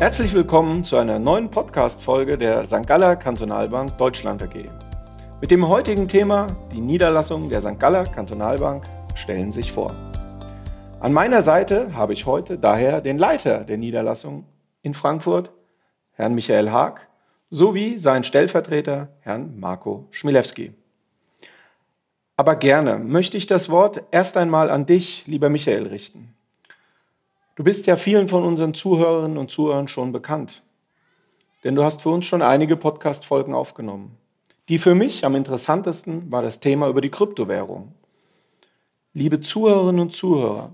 Herzlich 0.00 0.32
willkommen 0.32 0.82
zu 0.82 0.96
einer 0.96 1.18
neuen 1.18 1.50
Podcast-Folge 1.50 2.38
der 2.38 2.64
St. 2.64 2.86
Galler 2.86 3.16
Kantonalbank 3.16 3.98
Deutschland 3.98 4.42
AG. 4.42 4.54
Mit 5.42 5.50
dem 5.50 5.68
heutigen 5.68 6.08
Thema 6.08 6.46
Die 6.72 6.80
Niederlassung 6.80 7.50
der 7.50 7.60
St. 7.60 7.78
Galler 7.78 8.06
Kantonalbank 8.06 8.84
stellen 9.14 9.52
sich 9.52 9.72
vor. 9.72 9.94
An 11.00 11.12
meiner 11.12 11.42
Seite 11.42 11.94
habe 11.94 12.14
ich 12.14 12.24
heute 12.24 12.56
daher 12.56 13.02
den 13.02 13.18
Leiter 13.18 13.58
der 13.62 13.76
Niederlassung 13.76 14.46
in 14.80 14.94
Frankfurt, 14.94 15.50
Herrn 16.12 16.34
Michael 16.34 16.70
Haag, 16.70 17.06
sowie 17.50 17.98
seinen 17.98 18.24
Stellvertreter, 18.24 19.08
Herrn 19.20 19.60
Marco 19.60 20.08
Schmilewski. 20.12 20.72
Aber 22.38 22.56
gerne 22.56 22.96
möchte 22.96 23.36
ich 23.36 23.46
das 23.46 23.68
Wort 23.68 24.02
erst 24.12 24.38
einmal 24.38 24.70
an 24.70 24.86
dich, 24.86 25.26
lieber 25.26 25.50
Michael, 25.50 25.88
richten. 25.88 26.34
Du 27.60 27.64
bist 27.64 27.86
ja 27.86 27.96
vielen 27.96 28.26
von 28.26 28.42
unseren 28.42 28.72
Zuhörerinnen 28.72 29.36
und 29.36 29.50
Zuhörern 29.50 29.86
schon 29.86 30.12
bekannt, 30.12 30.62
denn 31.62 31.74
du 31.74 31.84
hast 31.84 32.00
für 32.00 32.08
uns 32.08 32.24
schon 32.24 32.40
einige 32.40 32.74
Podcast-Folgen 32.74 33.52
aufgenommen. 33.52 34.16
Die 34.70 34.78
für 34.78 34.94
mich 34.94 35.26
am 35.26 35.34
interessantesten 35.34 36.32
war 36.32 36.40
das 36.40 36.60
Thema 36.60 36.88
über 36.88 37.02
die 37.02 37.10
Kryptowährung. 37.10 37.92
Liebe 39.12 39.40
Zuhörerinnen 39.40 40.00
und 40.00 40.14
Zuhörer, 40.14 40.70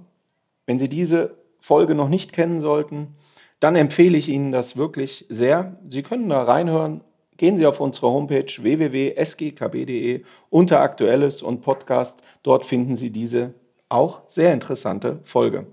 wenn 0.66 0.78
Sie 0.78 0.88
diese 0.88 1.34
Folge 1.58 1.96
noch 1.96 2.08
nicht 2.08 2.32
kennen 2.32 2.60
sollten, 2.60 3.16
dann 3.58 3.74
empfehle 3.74 4.16
ich 4.16 4.28
Ihnen 4.28 4.52
das 4.52 4.76
wirklich 4.76 5.26
sehr. 5.28 5.80
Sie 5.88 6.04
können 6.04 6.28
da 6.28 6.44
reinhören. 6.44 7.00
Gehen 7.36 7.56
Sie 7.56 7.66
auf 7.66 7.80
unsere 7.80 8.06
Homepage 8.06 8.62
www.sgkb.de 8.62 10.22
unter 10.50 10.80
Aktuelles 10.82 11.42
und 11.42 11.62
Podcast. 11.62 12.22
Dort 12.44 12.64
finden 12.64 12.94
Sie 12.94 13.10
diese 13.10 13.54
auch 13.88 14.20
sehr 14.28 14.54
interessante 14.54 15.18
Folge. 15.24 15.66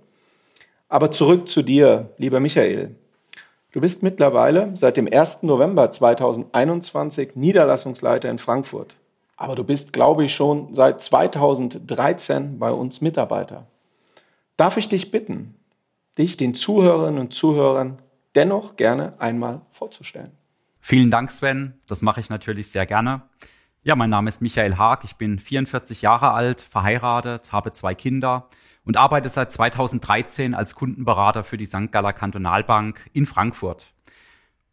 Aber 0.93 1.09
zurück 1.09 1.49
zu 1.49 1.63
dir, 1.63 2.13
lieber 2.19 2.39
Michael. 2.39 2.95
Du 3.71 3.81
bist 3.81 4.03
mittlerweile 4.03 4.77
seit 4.77 4.95
dem 4.95 5.11
1. 5.11 5.41
November 5.41 5.89
2021 5.89 7.31
Niederlassungsleiter 7.33 8.29
in 8.29 8.37
Frankfurt. 8.37 8.95
Aber 9.35 9.55
du 9.55 9.63
bist, 9.63 9.91
glaube 9.91 10.23
ich, 10.23 10.35
schon 10.35 10.71
seit 10.75 11.01
2013 11.01 12.59
bei 12.59 12.69
uns 12.69 13.01
Mitarbeiter. 13.01 13.65
Darf 14.55 14.77
ich 14.77 14.87
dich 14.87 15.09
bitten, 15.09 15.55
dich 16.19 16.37
den 16.37 16.53
Zuhörerinnen 16.53 17.19
und 17.19 17.33
Zuhörern 17.33 17.97
dennoch 18.35 18.75
gerne 18.75 19.13
einmal 19.17 19.61
vorzustellen? 19.71 20.29
Vielen 20.79 21.09
Dank, 21.09 21.31
Sven. 21.31 21.73
Das 21.87 22.03
mache 22.03 22.19
ich 22.19 22.29
natürlich 22.29 22.69
sehr 22.69 22.85
gerne. 22.85 23.23
Ja, 23.81 23.95
mein 23.95 24.11
Name 24.11 24.29
ist 24.29 24.43
Michael 24.43 24.77
Haag. 24.77 25.05
Ich 25.05 25.15
bin 25.15 25.39
44 25.39 26.03
Jahre 26.03 26.33
alt, 26.33 26.61
verheiratet, 26.61 27.51
habe 27.51 27.71
zwei 27.71 27.95
Kinder 27.95 28.47
und 28.85 28.97
arbeite 28.97 29.29
seit 29.29 29.51
2013 29.51 30.53
als 30.53 30.75
Kundenberater 30.75 31.43
für 31.43 31.57
die 31.57 31.65
St. 31.65 31.91
Galler 31.91 32.13
Kantonalbank 32.13 33.09
in 33.13 33.25
Frankfurt. 33.25 33.93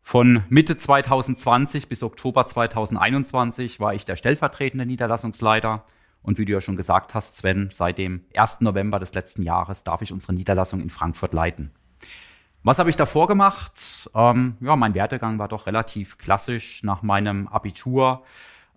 Von 0.02 0.44
Mitte 0.48 0.76
2020 0.76 1.88
bis 1.88 2.02
Oktober 2.02 2.46
2021 2.46 3.80
war 3.80 3.94
ich 3.94 4.04
der 4.04 4.16
stellvertretende 4.16 4.86
Niederlassungsleiter. 4.86 5.84
Und 6.22 6.38
wie 6.38 6.44
du 6.44 6.52
ja 6.52 6.60
schon 6.60 6.76
gesagt 6.76 7.14
hast, 7.14 7.36
Sven, 7.36 7.68
seit 7.70 7.98
dem 7.98 8.24
1. 8.34 8.60
November 8.60 8.98
des 8.98 9.14
letzten 9.14 9.42
Jahres 9.42 9.84
darf 9.84 10.02
ich 10.02 10.12
unsere 10.12 10.34
Niederlassung 10.34 10.80
in 10.80 10.90
Frankfurt 10.90 11.32
leiten. 11.32 11.70
Was 12.62 12.78
habe 12.78 12.90
ich 12.90 12.96
davor 12.96 13.26
gemacht? 13.26 14.10
Ähm, 14.14 14.56
ja, 14.60 14.76
mein 14.76 14.94
Werdegang 14.94 15.38
war 15.38 15.48
doch 15.48 15.66
relativ 15.66 16.18
klassisch. 16.18 16.82
Nach 16.82 17.02
meinem 17.02 17.48
Abitur 17.48 18.22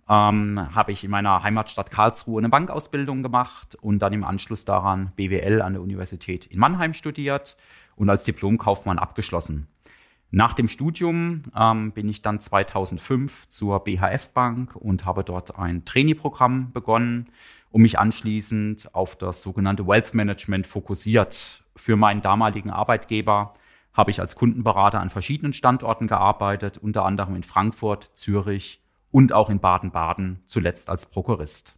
ähm, 0.08 0.68
habe 0.74 0.92
ich 0.92 1.04
in 1.04 1.10
meiner 1.10 1.42
Heimatstadt 1.42 1.90
Karlsruhe 1.90 2.40
eine 2.40 2.48
Bankausbildung 2.48 3.22
gemacht 3.22 3.76
und 3.80 4.00
dann 4.00 4.12
im 4.12 4.24
Anschluss 4.24 4.64
daran 4.64 5.12
BWL 5.16 5.62
an 5.62 5.74
der 5.74 5.82
Universität 5.82 6.46
in 6.46 6.58
Mannheim 6.58 6.92
studiert 6.92 7.56
und 7.96 8.10
als 8.10 8.24
Diplomkaufmann 8.24 8.98
abgeschlossen. 8.98 9.68
Nach 10.30 10.52
dem 10.52 10.66
Studium 10.66 11.42
ähm, 11.56 11.92
bin 11.92 12.08
ich 12.08 12.20
dann 12.20 12.40
2005 12.40 13.48
zur 13.48 13.84
BHF 13.84 14.30
Bank 14.30 14.74
und 14.74 15.04
habe 15.04 15.22
dort 15.22 15.58
ein 15.58 15.84
Trainee-Programm 15.84 16.72
begonnen 16.72 17.28
und 17.70 17.82
mich 17.82 17.98
anschließend 17.98 18.94
auf 18.94 19.16
das 19.16 19.42
sogenannte 19.42 19.86
Wealth 19.86 20.12
Management 20.12 20.66
fokussiert. 20.66 21.62
Für 21.76 21.96
meinen 21.96 22.20
damaligen 22.20 22.70
Arbeitgeber 22.70 23.54
habe 23.92 24.10
ich 24.10 24.20
als 24.20 24.34
Kundenberater 24.34 25.00
an 25.00 25.08
verschiedenen 25.08 25.52
Standorten 25.52 26.08
gearbeitet, 26.08 26.78
unter 26.78 27.04
anderem 27.04 27.36
in 27.36 27.44
Frankfurt, 27.44 28.10
Zürich 28.14 28.83
und 29.14 29.32
auch 29.32 29.48
in 29.48 29.60
Baden-Baden, 29.60 30.42
zuletzt 30.44 30.90
als 30.90 31.06
Prokurist. 31.06 31.76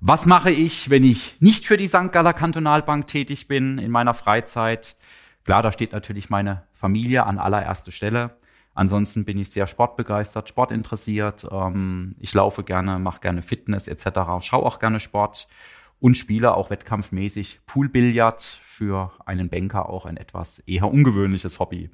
Was 0.00 0.26
mache 0.26 0.50
ich, 0.50 0.90
wenn 0.90 1.04
ich 1.04 1.40
nicht 1.40 1.64
für 1.64 1.76
die 1.76 1.86
St. 1.86 2.10
Galler 2.10 2.32
Kantonalbank 2.32 3.06
tätig 3.06 3.46
bin 3.46 3.78
in 3.78 3.92
meiner 3.92 4.14
Freizeit? 4.14 4.96
Klar, 5.44 5.62
da 5.62 5.70
steht 5.70 5.92
natürlich 5.92 6.30
meine 6.30 6.64
Familie 6.72 7.24
an 7.24 7.38
allererster 7.38 7.92
Stelle. 7.92 8.36
Ansonsten 8.74 9.24
bin 9.24 9.38
ich 9.38 9.50
sehr 9.50 9.68
sportbegeistert, 9.68 10.48
sportinteressiert. 10.48 11.46
Ähm, 11.52 12.16
ich 12.18 12.34
laufe 12.34 12.64
gerne, 12.64 12.98
mache 12.98 13.20
gerne 13.20 13.40
Fitness 13.40 13.86
etc., 13.86 14.18
schaue 14.40 14.66
auch 14.66 14.80
gerne 14.80 14.98
Sport 14.98 15.46
und 16.04 16.18
spiele 16.18 16.54
auch 16.54 16.68
wettkampfmäßig 16.68 17.60
Poolbillard 17.64 18.42
für 18.42 19.10
einen 19.24 19.48
Banker 19.48 19.88
auch 19.88 20.04
ein 20.04 20.18
etwas 20.18 20.58
eher 20.58 20.84
ungewöhnliches 20.92 21.60
Hobby. 21.60 21.88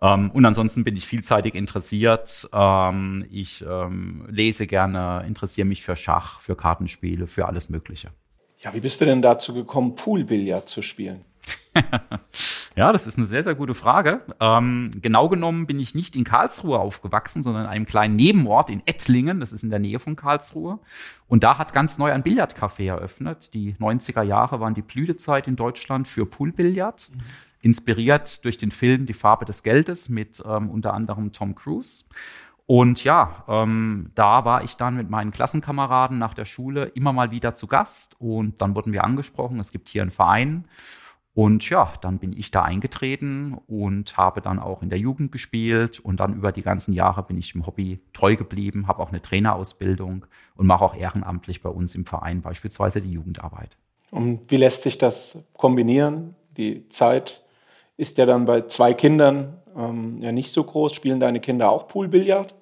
Ähm, 0.00 0.30
und 0.30 0.46
ansonsten 0.46 0.84
bin 0.84 0.96
ich 0.96 1.04
vielseitig 1.04 1.54
interessiert. 1.54 2.48
Ähm, 2.54 3.26
ich 3.30 3.62
ähm, 3.68 4.24
lese 4.30 4.66
gerne, 4.66 5.24
interessiere 5.26 5.66
mich 5.66 5.82
für 5.82 5.96
Schach, 5.96 6.40
für 6.40 6.56
Kartenspiele, 6.56 7.26
für 7.26 7.44
alles 7.44 7.68
Mögliche. 7.68 8.08
Ja, 8.60 8.72
wie 8.72 8.80
bist 8.80 9.02
du 9.02 9.04
denn 9.04 9.20
dazu 9.20 9.52
gekommen, 9.52 9.96
Poolbillard 9.96 10.66
zu 10.66 10.80
spielen? 10.80 11.26
Ja, 12.76 12.92
das 12.92 13.06
ist 13.06 13.18
eine 13.18 13.26
sehr, 13.26 13.42
sehr 13.42 13.54
gute 13.54 13.74
Frage. 13.74 14.22
Ähm, 14.40 14.90
genau 15.00 15.28
genommen 15.28 15.66
bin 15.66 15.80
ich 15.80 15.94
nicht 15.94 16.16
in 16.16 16.24
Karlsruhe 16.24 16.78
aufgewachsen, 16.78 17.42
sondern 17.42 17.64
in 17.64 17.70
einem 17.70 17.86
kleinen 17.86 18.16
Nebenort 18.16 18.70
in 18.70 18.82
Ettlingen. 18.86 19.40
Das 19.40 19.52
ist 19.52 19.62
in 19.62 19.70
der 19.70 19.78
Nähe 19.78 19.98
von 19.98 20.16
Karlsruhe. 20.16 20.78
Und 21.28 21.44
da 21.44 21.58
hat 21.58 21.72
ganz 21.72 21.98
neu 21.98 22.12
ein 22.12 22.22
Billardcafé 22.22 22.88
eröffnet. 22.88 23.54
Die 23.54 23.74
90er 23.74 24.22
Jahre 24.22 24.60
waren 24.60 24.74
die 24.74 24.82
Blütezeit 24.82 25.48
in 25.48 25.56
Deutschland 25.56 26.08
für 26.08 26.26
Poolbillard. 26.26 27.10
Mhm. 27.12 27.20
Inspiriert 27.62 28.44
durch 28.44 28.58
den 28.58 28.72
Film 28.72 29.06
Die 29.06 29.12
Farbe 29.12 29.44
des 29.44 29.62
Geldes 29.62 30.08
mit 30.08 30.42
ähm, 30.44 30.68
unter 30.68 30.94
anderem 30.94 31.32
Tom 31.32 31.54
Cruise. 31.54 32.04
Und 32.66 33.04
ja, 33.04 33.44
ähm, 33.48 34.10
da 34.14 34.44
war 34.44 34.64
ich 34.64 34.76
dann 34.76 34.96
mit 34.96 35.10
meinen 35.10 35.30
Klassenkameraden 35.30 36.18
nach 36.18 36.34
der 36.34 36.44
Schule 36.44 36.86
immer 36.86 37.12
mal 37.12 37.30
wieder 37.30 37.54
zu 37.54 37.66
Gast 37.66 38.16
und 38.18 38.60
dann 38.62 38.74
wurden 38.74 38.92
wir 38.92 39.04
angesprochen, 39.04 39.58
es 39.58 39.72
gibt 39.72 39.88
hier 39.88 40.02
einen 40.02 40.10
Verein 40.10 40.64
und 41.34 41.68
ja, 41.70 41.92
dann 42.02 42.18
bin 42.18 42.34
ich 42.36 42.50
da 42.50 42.62
eingetreten 42.62 43.58
und 43.66 44.16
habe 44.18 44.42
dann 44.42 44.58
auch 44.58 44.82
in 44.82 44.90
der 44.90 44.98
Jugend 44.98 45.32
gespielt 45.32 45.98
und 45.98 46.20
dann 46.20 46.34
über 46.34 46.52
die 46.52 46.62
ganzen 46.62 46.92
Jahre 46.92 47.22
bin 47.22 47.38
ich 47.38 47.54
im 47.54 47.66
Hobby 47.66 48.00
treu 48.12 48.36
geblieben, 48.36 48.86
habe 48.86 49.02
auch 49.02 49.08
eine 49.08 49.22
Trainerausbildung 49.22 50.26
und 50.56 50.66
mache 50.66 50.84
auch 50.84 50.94
ehrenamtlich 50.94 51.62
bei 51.62 51.70
uns 51.70 51.94
im 51.94 52.04
Verein 52.04 52.42
beispielsweise 52.42 53.00
die 53.00 53.12
Jugendarbeit. 53.12 53.78
Und 54.10 54.50
wie 54.50 54.56
lässt 54.56 54.82
sich 54.82 54.98
das 54.98 55.38
kombinieren? 55.54 56.34
Die 56.58 56.86
Zeit 56.90 57.42
ist 57.96 58.18
ja 58.18 58.26
dann 58.26 58.44
bei 58.44 58.62
zwei 58.66 58.92
Kindern 58.92 59.56
ähm, 59.74 60.20
ja 60.20 60.32
nicht 60.32 60.52
so 60.52 60.62
groß. 60.62 60.92
Spielen 60.92 61.18
deine 61.18 61.40
Kinder 61.40 61.70
auch 61.70 61.88
Poolbillard? 61.88 62.54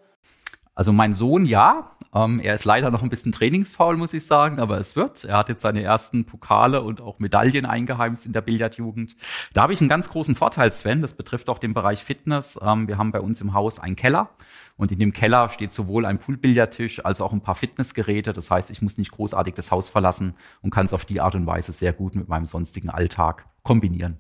Also 0.77 0.93
mein 0.93 1.13
Sohn 1.13 1.45
ja. 1.45 1.91
Ähm, 2.13 2.41
er 2.43 2.55
ist 2.55 2.65
leider 2.65 2.91
noch 2.91 3.03
ein 3.03 3.09
bisschen 3.09 3.31
trainingsfaul, 3.31 3.97
muss 3.97 4.15
ich 4.15 4.27
sagen, 4.27 4.59
aber 4.59 4.79
es 4.79 4.97
wird. 4.97 5.25
Er 5.25 5.39
hat 5.39 5.49
jetzt 5.49 5.63
seine 5.63 5.83
ersten 5.83 6.25
Pokale 6.25 6.83
und 6.83 7.01
auch 7.01 7.21
Medaillen 7.21 7.67
eingeheimst 7.67 8.27
in 8.27 8.33
der 8.33 8.41
Billardjugend. 8.41 9.17
Da 9.53 9.63
habe 9.63 9.73
ich 9.73 9.81
einen 9.81 9.89
ganz 9.89 10.09
großen 10.09 10.35
Vorteil, 10.35 10.73
Sven. 10.73 11.03
Das 11.03 11.13
betrifft 11.15 11.49
auch 11.49 11.59
den 11.59 11.73
Bereich 11.73 12.03
Fitness. 12.03 12.59
Ähm, 12.63 12.89
wir 12.89 12.99
haben 12.99 13.13
bei 13.13 13.21
uns 13.21 13.41
im 13.41 13.55
Haus 13.55 13.79
einen 13.79 13.95
Keller 13.95 14.31
und 14.77 14.91
in 14.91 14.99
dem 14.99 15.13
Keller 15.13 15.49
steht 15.49 15.73
sowohl 15.73 16.05
ein 16.05 16.19
Poolbillardtisch 16.19 17.05
als 17.05 17.21
auch 17.21 17.33
ein 17.33 17.43
paar 17.43 17.55
Fitnessgeräte. 17.55 18.33
Das 18.33 18.51
heißt, 18.51 18.71
ich 18.71 18.83
muss 18.83 18.99
nicht 18.99 19.13
großartig 19.13 19.55
das 19.55 19.71
Haus 19.71 19.89
verlassen 19.89 20.35
und 20.63 20.71
kann 20.71 20.87
es 20.87 20.93
auf 20.93 21.05
die 21.05 21.21
Art 21.21 21.37
und 21.37 21.47
Weise 21.47 21.71
sehr 21.71 21.93
gut 21.93 22.17
mit 22.17 22.29
meinem 22.29 22.47
sonstigen 22.47 22.91
Alltag 22.91 23.47
kombinieren. 23.63 24.19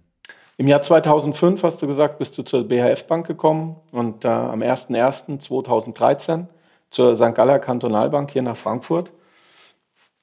Im 0.58 0.68
Jahr 0.68 0.82
2005 0.82 1.62
hast 1.62 1.82
du 1.82 1.86
gesagt, 1.86 2.18
bist 2.18 2.36
du 2.36 2.42
zur 2.42 2.68
BHF 2.68 3.06
Bank 3.06 3.26
gekommen 3.26 3.76
und 3.90 4.26
äh, 4.26 4.28
am 4.28 4.60
01.01.2013 4.60 6.46
zur 6.90 7.16
St. 7.16 7.34
Galler 7.34 7.58
Kantonalbank 7.58 8.30
hier 8.30 8.42
nach 8.42 8.56
Frankfurt. 8.56 9.10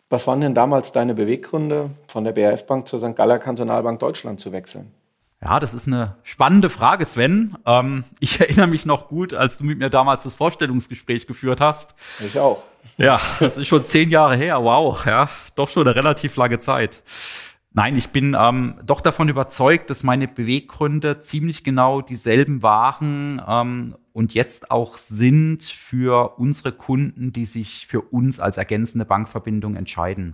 Was 0.09 0.27
waren 0.27 0.39
denn 0.41 0.55
damals 0.55 0.91
deine 0.91 1.13
Beweggründe, 1.15 1.89
von 2.07 2.23
der 2.23 2.31
BHF 2.31 2.65
Bank 2.65 2.87
zur 2.87 2.99
St. 2.99 3.15
Galler 3.15 3.39
Kantonalbank 3.39 3.99
Deutschland 3.99 4.39
zu 4.39 4.51
wechseln? 4.51 4.93
Ja, 5.41 5.59
das 5.59 5.73
ist 5.73 5.87
eine 5.87 6.15
spannende 6.23 6.69
Frage, 6.69 7.05
Sven. 7.05 7.55
Ähm, 7.65 8.05
ich 8.19 8.39
erinnere 8.39 8.67
mich 8.67 8.85
noch 8.85 9.07
gut, 9.07 9.33
als 9.33 9.57
du 9.57 9.65
mit 9.65 9.77
mir 9.77 9.89
damals 9.89 10.23
das 10.23 10.33
Vorstellungsgespräch 10.33 11.27
geführt 11.27 11.61
hast. 11.61 11.95
Ich 12.25 12.39
auch. 12.39 12.63
Ja, 12.97 13.19
das 13.39 13.57
ist 13.57 13.67
schon 13.67 13.83
zehn 13.85 14.09
Jahre 14.09 14.35
her. 14.35 14.63
Wow, 14.63 15.05
ja, 15.05 15.29
doch 15.55 15.69
schon 15.69 15.85
eine 15.85 15.95
relativ 15.95 16.37
lange 16.37 16.59
Zeit. 16.59 17.03
Nein, 17.77 17.95
ich 17.95 18.09
bin 18.09 18.35
ähm, 18.35 18.73
doch 18.83 19.01
davon 19.01 19.29
überzeugt, 19.29 19.91
dass 19.91 20.01
meine 20.01 20.27
Beweggründe 20.27 21.19
ziemlich 21.19 21.63
genau 21.63 22.01
dieselben 22.01 22.63
waren 22.63 23.39
ähm, 23.47 23.95
und 24.13 24.33
jetzt 24.33 24.71
auch 24.71 24.97
sind 24.97 25.61
für 25.63 26.39
unsere 26.39 26.71
Kunden, 26.71 27.33
die 27.33 27.45
sich 27.45 27.85
für 27.85 28.01
uns 28.01 28.39
als 28.39 28.57
ergänzende 28.57 29.05
Bankverbindung 29.05 29.75
entscheiden. 29.75 30.33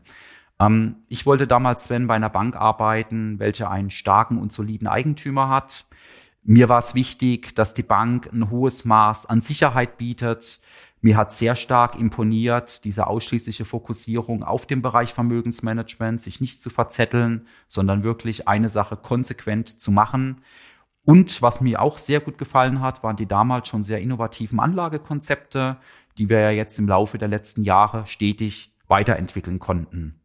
Ähm, 0.57 1.04
ich 1.10 1.25
wollte 1.25 1.45
damals, 1.45 1.84
Sven, 1.84 2.07
bei 2.07 2.16
einer 2.16 2.30
Bank 2.30 2.56
arbeiten, 2.56 3.40
welche 3.40 3.69
einen 3.69 3.90
starken 3.90 4.38
und 4.38 4.54
soliden 4.54 4.88
Eigentümer 4.88 5.50
hat, 5.50 5.86
Mir 6.45 6.69
war 6.69 6.80
es 6.80 6.95
wichtig, 6.95 7.56
dass 7.56 7.74
die 7.74 7.84
Bank 7.84 8.30
ein 8.31 8.50
hohes 8.50 8.86
Maß 8.86 9.25
an 9.25 9.42
Sicherheit 9.42 9.98
bietet. 9.98 10.62
Mir 11.04 11.18
hat 11.18 11.34
sehr 11.34 11.58
stark 11.58 12.00
imponiert, 12.00 12.86
diese 12.86 13.08
ausschließliche 13.08 13.66
Fokussierung 13.66 14.42
auf 14.42 14.66
den 14.66 14.82
Bereich 14.82 15.14
Vermögensmanagement, 15.14 16.22
sich 16.22 16.40
nicht 16.40 16.62
zu 16.62 16.70
verzetteln, 16.70 17.46
sondern 17.68 18.06
wirklich 18.06 18.48
eine 18.48 18.70
Sache 18.70 18.96
konsequent 18.96 19.82
zu 19.82 19.92
machen. 19.92 20.44
Und 21.04 21.42
was 21.42 21.60
mir 21.60 21.82
auch 21.82 21.98
sehr 21.98 22.22
gut 22.22 22.38
gefallen 22.38 22.80
hat, 22.80 23.04
waren 23.04 23.18
die 23.18 23.26
damals 23.26 23.68
schon 23.68 23.84
sehr 23.84 24.00
innovativen 24.00 24.62
Anlagekonzepte, 24.62 25.76
die 26.18 26.30
wir 26.30 26.40
ja 26.40 26.52
jetzt 26.52 26.80
im 26.80 26.88
Laufe 26.88 27.18
der 27.18 27.28
letzten 27.28 27.66
Jahre 27.66 28.08
stetig 28.08 28.72
weiterentwickeln 28.88 29.60
konnten. 29.60 30.22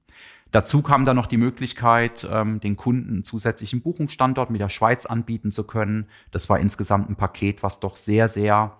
Dazu 0.52 0.80
kam 0.82 1.04
dann 1.04 1.16
noch 1.16 1.26
die 1.26 1.38
Möglichkeit, 1.38 2.26
ähm, 2.30 2.60
den 2.60 2.76
Kunden 2.76 3.14
einen 3.14 3.24
zusätzlichen 3.24 3.82
Buchungsstandort 3.82 4.50
mit 4.50 4.60
der 4.60 4.68
Schweiz 4.68 5.06
anbieten 5.06 5.50
zu 5.50 5.64
können. 5.64 6.06
Das 6.30 6.48
war 6.48 6.60
insgesamt 6.60 7.10
ein 7.10 7.16
Paket, 7.16 7.64
was 7.64 7.80
doch 7.80 7.96
sehr, 7.96 8.28
sehr 8.28 8.78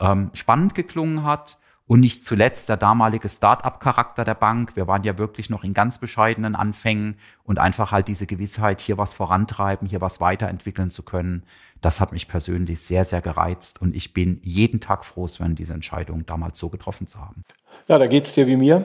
ähm, 0.00 0.30
spannend 0.34 0.74
geklungen 0.74 1.24
hat. 1.24 1.58
Und 1.86 2.00
nicht 2.00 2.22
zuletzt 2.22 2.68
der 2.68 2.76
damalige 2.76 3.30
Start-up-Charakter 3.30 4.22
der 4.22 4.34
Bank. 4.34 4.76
Wir 4.76 4.86
waren 4.86 5.04
ja 5.04 5.16
wirklich 5.16 5.48
noch 5.48 5.64
in 5.64 5.72
ganz 5.72 5.96
bescheidenen 5.96 6.54
Anfängen 6.54 7.16
und 7.44 7.58
einfach 7.58 7.92
halt 7.92 8.08
diese 8.08 8.26
Gewissheit, 8.26 8.82
hier 8.82 8.98
was 8.98 9.14
vorantreiben, 9.14 9.88
hier 9.88 10.02
was 10.02 10.20
weiterentwickeln 10.20 10.90
zu 10.90 11.02
können. 11.02 11.44
Das 11.80 11.98
hat 11.98 12.12
mich 12.12 12.28
persönlich 12.28 12.82
sehr, 12.82 13.06
sehr 13.06 13.22
gereizt 13.22 13.80
und 13.80 13.96
ich 13.96 14.12
bin 14.12 14.38
jeden 14.42 14.80
Tag 14.80 15.06
froh, 15.06 15.26
Sven, 15.26 15.54
diese 15.54 15.72
Entscheidung 15.72 16.26
damals 16.26 16.58
so 16.58 16.68
getroffen 16.68 17.06
zu 17.06 17.20
haben. 17.20 17.44
Ja, 17.86 17.96
da 17.96 18.06
geht's 18.06 18.34
dir 18.34 18.46
wie 18.46 18.56
mir. 18.56 18.84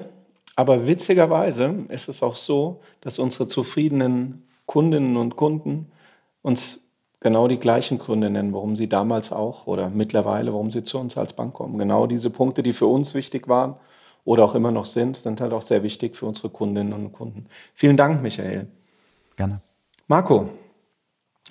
Aber 0.55 0.87
witzigerweise 0.87 1.85
ist 1.89 2.07
es 2.07 2.23
auch 2.23 2.37
so, 2.37 2.81
dass 3.01 3.19
unsere 3.19 3.49
zufriedenen 3.49 4.47
Kundinnen 4.65 5.17
und 5.17 5.35
Kunden 5.35 5.91
uns 6.41 6.82
genau 7.23 7.47
die 7.47 7.57
gleichen 7.57 7.97
Gründe 7.97 8.29
nennen, 8.29 8.53
warum 8.53 8.75
sie 8.75 8.87
damals 8.87 9.31
auch 9.31 9.65
oder 9.65 9.89
mittlerweile, 9.89 10.53
warum 10.53 10.69
sie 10.69 10.83
zu 10.83 10.99
uns 10.99 11.17
als 11.17 11.33
Bank 11.33 11.53
kommen. 11.53 11.77
Genau 11.77 12.05
diese 12.05 12.29
Punkte, 12.29 12.61
die 12.61 12.73
für 12.73 12.85
uns 12.85 13.13
wichtig 13.13 13.47
waren 13.47 13.75
oder 14.25 14.45
auch 14.45 14.55
immer 14.55 14.71
noch 14.71 14.85
sind, 14.85 15.17
sind 15.17 15.41
halt 15.41 15.53
auch 15.53 15.61
sehr 15.61 15.83
wichtig 15.83 16.15
für 16.15 16.25
unsere 16.25 16.49
Kundinnen 16.49 16.93
und 16.93 17.11
Kunden. 17.13 17.47
Vielen 17.73 17.97
Dank, 17.97 18.21
Michael. 18.21 18.67
Gerne. 19.35 19.61
Marco, 20.07 20.49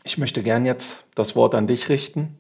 ich 0.04 0.18
möchte 0.18 0.42
gern 0.42 0.64
jetzt 0.64 1.04
das 1.14 1.34
Wort 1.34 1.54
an 1.54 1.66
dich 1.66 1.88
richten 1.88 2.38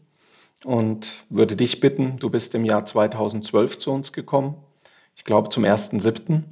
und 0.64 1.24
würde 1.28 1.56
dich 1.56 1.80
bitten, 1.80 2.18
du 2.18 2.30
bist 2.30 2.54
im 2.54 2.64
Jahr 2.64 2.84
2012 2.84 3.78
zu 3.78 3.90
uns 3.90 4.12
gekommen 4.12 4.56
ich 5.16 5.24
glaube 5.24 5.48
zum 5.48 5.64
1.7., 5.64 6.42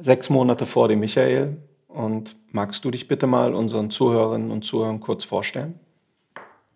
sechs 0.00 0.30
Monate 0.30 0.66
vor 0.66 0.88
dem 0.88 1.00
Michael. 1.00 1.56
Und 1.88 2.36
magst 2.52 2.84
du 2.84 2.90
dich 2.90 3.08
bitte 3.08 3.26
mal 3.26 3.54
unseren 3.54 3.90
Zuhörerinnen 3.90 4.50
und 4.50 4.64
Zuhörern 4.64 5.00
kurz 5.00 5.24
vorstellen? 5.24 5.78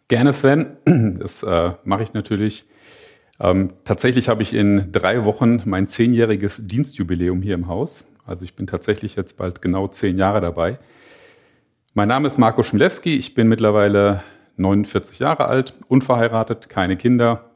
Gerne, 0.08 0.32
Sven. 0.32 0.76
Das 1.18 1.42
äh, 1.42 1.72
mache 1.84 2.02
ich 2.02 2.12
natürlich. 2.12 2.66
Ähm, 3.40 3.72
tatsächlich 3.84 4.28
habe 4.28 4.42
ich 4.42 4.52
in 4.52 4.92
drei 4.92 5.24
Wochen 5.24 5.62
mein 5.64 5.88
zehnjähriges 5.88 6.66
Dienstjubiläum 6.66 7.42
hier 7.42 7.54
im 7.54 7.68
Haus. 7.68 8.06
Also 8.26 8.44
ich 8.44 8.54
bin 8.54 8.66
tatsächlich 8.66 9.16
jetzt 9.16 9.36
bald 9.36 9.62
genau 9.62 9.88
zehn 9.88 10.18
Jahre 10.18 10.40
dabei. 10.40 10.78
Mein 11.94 12.08
Name 12.08 12.28
ist 12.28 12.38
Marco 12.38 12.62
Schmilewski. 12.62 13.16
Ich 13.16 13.34
bin 13.34 13.48
mittlerweile 13.48 14.22
49 14.56 15.18
Jahre 15.18 15.46
alt, 15.46 15.74
unverheiratet, 15.88 16.68
keine 16.68 16.96
Kinder, 16.96 17.50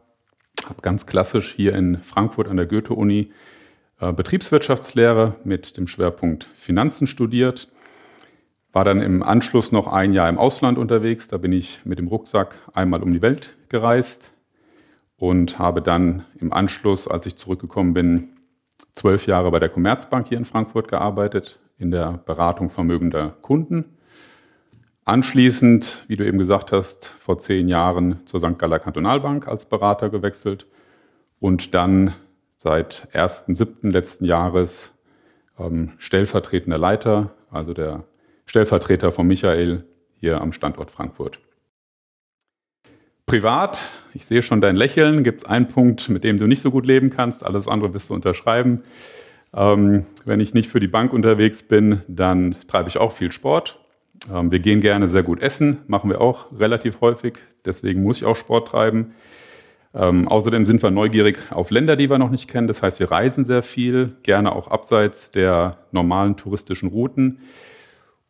habe 0.65 0.81
ganz 0.83 1.07
klassisch 1.07 1.53
hier 1.55 1.75
in 1.75 1.99
Frankfurt 2.03 2.49
an 2.49 2.57
der 2.57 2.67
Goethe-Uni 2.67 3.33
äh, 4.01 4.13
Betriebswirtschaftslehre 4.13 5.37
mit 5.45 5.77
dem 5.77 5.87
Schwerpunkt 5.87 6.49
Finanzen 6.57 7.07
studiert. 7.07 7.69
War 8.73 8.85
dann 8.85 9.01
im 9.01 9.23
Anschluss 9.23 9.73
noch 9.73 9.87
ein 9.87 10.13
Jahr 10.13 10.29
im 10.29 10.39
Ausland 10.39 10.79
unterwegs. 10.79 11.29
Da 11.29 11.39
bin 11.39 11.53
ich 11.53 11.81
mit 11.85 11.99
dem 11.99 12.09
Rucksack 12.09 12.55
einmal 12.75 13.03
um 13.03 13.13
die 13.13 13.23
Welt 13.23 13.57
gereist 13.69 14.33
und 15.17 15.59
habe 15.59 15.83
dann 15.83 16.25
im 16.39 16.53
Anschluss, 16.53 17.09
als 17.09 17.27
ich 17.27 17.37
zurückgekommen 17.37 17.95
bin, 17.95 18.31
zwölf 18.95 19.27
Jahre 19.27 19.51
bei 19.51 19.59
der 19.59 19.69
Commerzbank 19.69 20.29
hier 20.29 20.39
in 20.39 20.45
Frankfurt 20.45 20.89
gearbeitet, 20.89 21.59
in 21.79 21.91
der 21.91 22.21
Beratung 22.25 22.71
vermögender 22.71 23.37
Kunden. 23.43 23.97
Anschließend, 25.05 26.05
wie 26.09 26.17
du 26.17 26.27
eben 26.27 26.39
gesagt 26.39 26.71
hast, 26.71 27.07
vor 27.21 27.39
zehn 27.39 27.69
Jahren 27.69 28.21
zur 28.27 28.41
St. 28.41 28.59
Galler 28.59 28.79
Kantonalbank 28.79 29.49
als 29.49 29.65
Berater 29.65 30.11
gewechselt 30.11 30.67
und 31.41 31.75
dann 31.75 32.15
seit 32.57 33.09
1.7. 33.15 33.91
letzten 33.91 34.27
Jahres 34.27 34.93
ähm, 35.59 35.93
stellvertretender 35.97 36.79
Leiter, 36.79 37.31
also 37.51 37.73
der 37.73 38.05
Stellvertreter 38.49 39.13
von 39.13 39.27
Michael 39.27 39.85
hier 40.17 40.41
am 40.41 40.53
Standort 40.53 40.91
Frankfurt. 40.91 41.39
Privat, 43.27 43.79
ich 44.15 44.25
sehe 44.25 44.43
schon 44.43 44.63
dein 44.63 44.75
Lächeln, 44.75 45.23
gibt 45.23 45.43
es 45.43 45.49
einen 45.49 45.69
Punkt, 45.69 46.09
mit 46.09 46.25
dem 46.25 46.39
du 46.39 46.47
nicht 46.47 46.63
so 46.63 46.71
gut 46.71 46.87
leben 46.87 47.11
kannst, 47.11 47.45
alles 47.45 47.69
andere 47.69 47.93
wirst 47.93 48.09
du 48.09 48.15
unterschreiben. 48.15 48.83
Ähm, 49.55 50.07
wenn 50.25 50.41
ich 50.41 50.55
nicht 50.55 50.71
für 50.71 50.81
die 50.81 50.89
Bank 50.89 51.13
unterwegs 51.13 51.63
bin, 51.63 52.01
dann 52.09 52.57
treibe 52.69 52.89
ich 52.89 52.97
auch 52.97 53.13
viel 53.13 53.33
Sport. 53.33 53.79
Ähm, 54.33 54.51
wir 54.51 54.61
gehen 54.61 54.81
gerne 54.81 55.09
sehr 55.09 55.23
gut 55.23 55.43
essen, 55.43 55.79
machen 55.87 56.09
wir 56.09 56.23
auch 56.23 56.47
relativ 56.59 57.03
häufig. 57.03 57.35
Deswegen 57.67 58.03
muss 58.03 58.17
ich 58.17 58.25
auch 58.25 58.37
Sport 58.37 58.69
treiben. 58.69 59.15
Ähm, 59.95 60.27
außerdem 60.27 60.65
sind 60.65 60.83
wir 60.83 60.91
neugierig 60.91 61.39
auf 61.51 61.71
Länder, 61.71 61.97
die 61.97 62.09
wir 62.09 62.19
noch 62.19 62.31
nicht 62.31 62.49
kennen. 62.49 62.67
Das 62.67 62.83
heißt, 62.83 62.99
wir 62.99 63.11
reisen 63.11 63.45
sehr 63.45 63.63
viel, 63.63 64.17
gerne 64.23 64.53
auch 64.53 64.69
abseits 64.69 65.31
der 65.33 65.77
normalen 65.93 66.37
touristischen 66.37 66.89
Routen. 66.89 67.41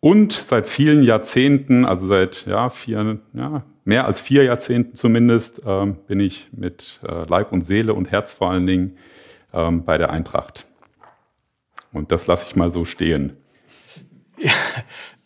Und 0.00 0.32
seit 0.32 0.68
vielen 0.68 1.02
Jahrzehnten, 1.02 1.84
also 1.84 2.06
seit 2.06 2.46
ja, 2.46 2.70
vier, 2.70 3.18
ja, 3.32 3.64
mehr 3.84 4.06
als 4.06 4.20
vier 4.20 4.44
Jahrzehnten 4.44 4.94
zumindest, 4.94 5.62
ähm, 5.66 5.96
bin 6.06 6.20
ich 6.20 6.48
mit 6.52 7.00
äh, 7.06 7.24
Leib 7.28 7.52
und 7.52 7.62
Seele 7.62 7.94
und 7.94 8.10
Herz 8.10 8.32
vor 8.32 8.50
allen 8.50 8.66
Dingen 8.66 8.96
ähm, 9.52 9.84
bei 9.84 9.98
der 9.98 10.10
Eintracht. 10.10 10.66
Und 11.92 12.12
das 12.12 12.26
lasse 12.26 12.46
ich 12.48 12.54
mal 12.54 12.72
so 12.72 12.84
stehen. 12.84 13.36
Ja, 14.36 14.52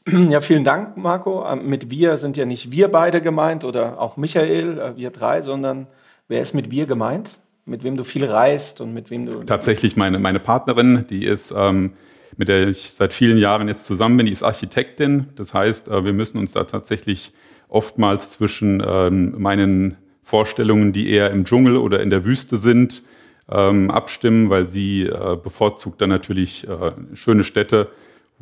Ja, 0.31 0.41
vielen 0.41 0.65
Dank, 0.65 0.97
Marco. 0.97 1.47
Ähm, 1.47 1.69
mit 1.69 1.91
wir 1.91 2.17
sind 2.17 2.37
ja 2.37 2.45
nicht 2.45 2.71
wir 2.71 2.89
beide 2.89 3.21
gemeint 3.21 3.65
oder 3.65 4.01
auch 4.01 4.17
Michael, 4.17 4.79
äh, 4.79 4.97
wir 4.97 5.11
drei, 5.11 5.43
sondern 5.43 5.87
wer 6.29 6.43
ist 6.43 6.55
mit 6.55 6.71
wir 6.71 6.87
gemeint? 6.87 7.31
Mit 7.65 7.85
wem 7.85 7.97
du 7.97 8.03
viel 8.05 8.25
reist 8.25 8.81
und 8.81 8.93
mit 8.93 9.11
wem 9.11 9.27
du. 9.27 9.45
Tatsächlich 9.45 9.97
meine, 9.97 10.19
meine 10.19 10.41
Partnerin, 10.41 11.05
die 11.09 11.25
ist, 11.25 11.55
ähm, 11.57 11.93
mit 12.37 12.49
der 12.49 12.69
ich 12.69 12.91
seit 12.91 13.13
vielen 13.13 13.39
Jahren 13.39 13.69
jetzt 13.69 13.87
zusammen 13.87 14.17
bin, 14.17 14.27
die 14.27 14.33
ist 14.33 14.43
Architektin. 14.43 15.29
Das 15.37 15.55
heißt, 15.55 15.89
äh, 15.89 16.05
wir 16.05 16.13
müssen 16.13 16.39
uns 16.39 16.53
da 16.53 16.65
tatsächlich 16.65 17.33
oftmals 17.69 18.31
zwischen 18.31 18.83
ähm, 18.87 19.35
meinen 19.39 19.97
Vorstellungen, 20.23 20.93
die 20.93 21.11
eher 21.11 21.31
im 21.31 21.45
Dschungel 21.45 21.77
oder 21.77 22.01
in 22.01 22.11
der 22.11 22.25
Wüste 22.25 22.59
sind, 22.59 23.03
ähm, 23.51 23.91
abstimmen, 23.91 24.51
weil 24.51 24.69
sie 24.69 25.05
äh, 25.05 25.37
bevorzugt 25.43 26.01
dann 26.01 26.11
natürlich 26.11 26.67
äh, 26.69 26.93
schöne 27.15 27.45
Städte 27.45 27.89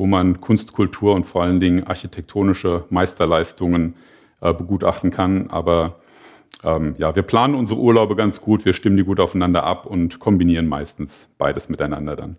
wo 0.00 0.06
man 0.06 0.40
Kunst, 0.40 0.72
Kultur 0.72 1.14
und 1.14 1.24
vor 1.24 1.42
allen 1.42 1.60
Dingen 1.60 1.86
architektonische 1.86 2.84
Meisterleistungen 2.88 3.96
äh, 4.40 4.54
begutachten 4.54 5.10
kann. 5.10 5.50
Aber 5.50 5.96
ähm, 6.64 6.94
ja, 6.96 7.14
wir 7.14 7.22
planen 7.22 7.54
unsere 7.54 7.78
Urlaube 7.78 8.16
ganz 8.16 8.40
gut, 8.40 8.64
wir 8.64 8.72
stimmen 8.72 8.96
die 8.96 9.04
gut 9.04 9.20
aufeinander 9.20 9.64
ab 9.64 9.84
und 9.84 10.18
kombinieren 10.18 10.68
meistens 10.68 11.28
beides 11.36 11.68
miteinander 11.68 12.16
dann. 12.16 12.36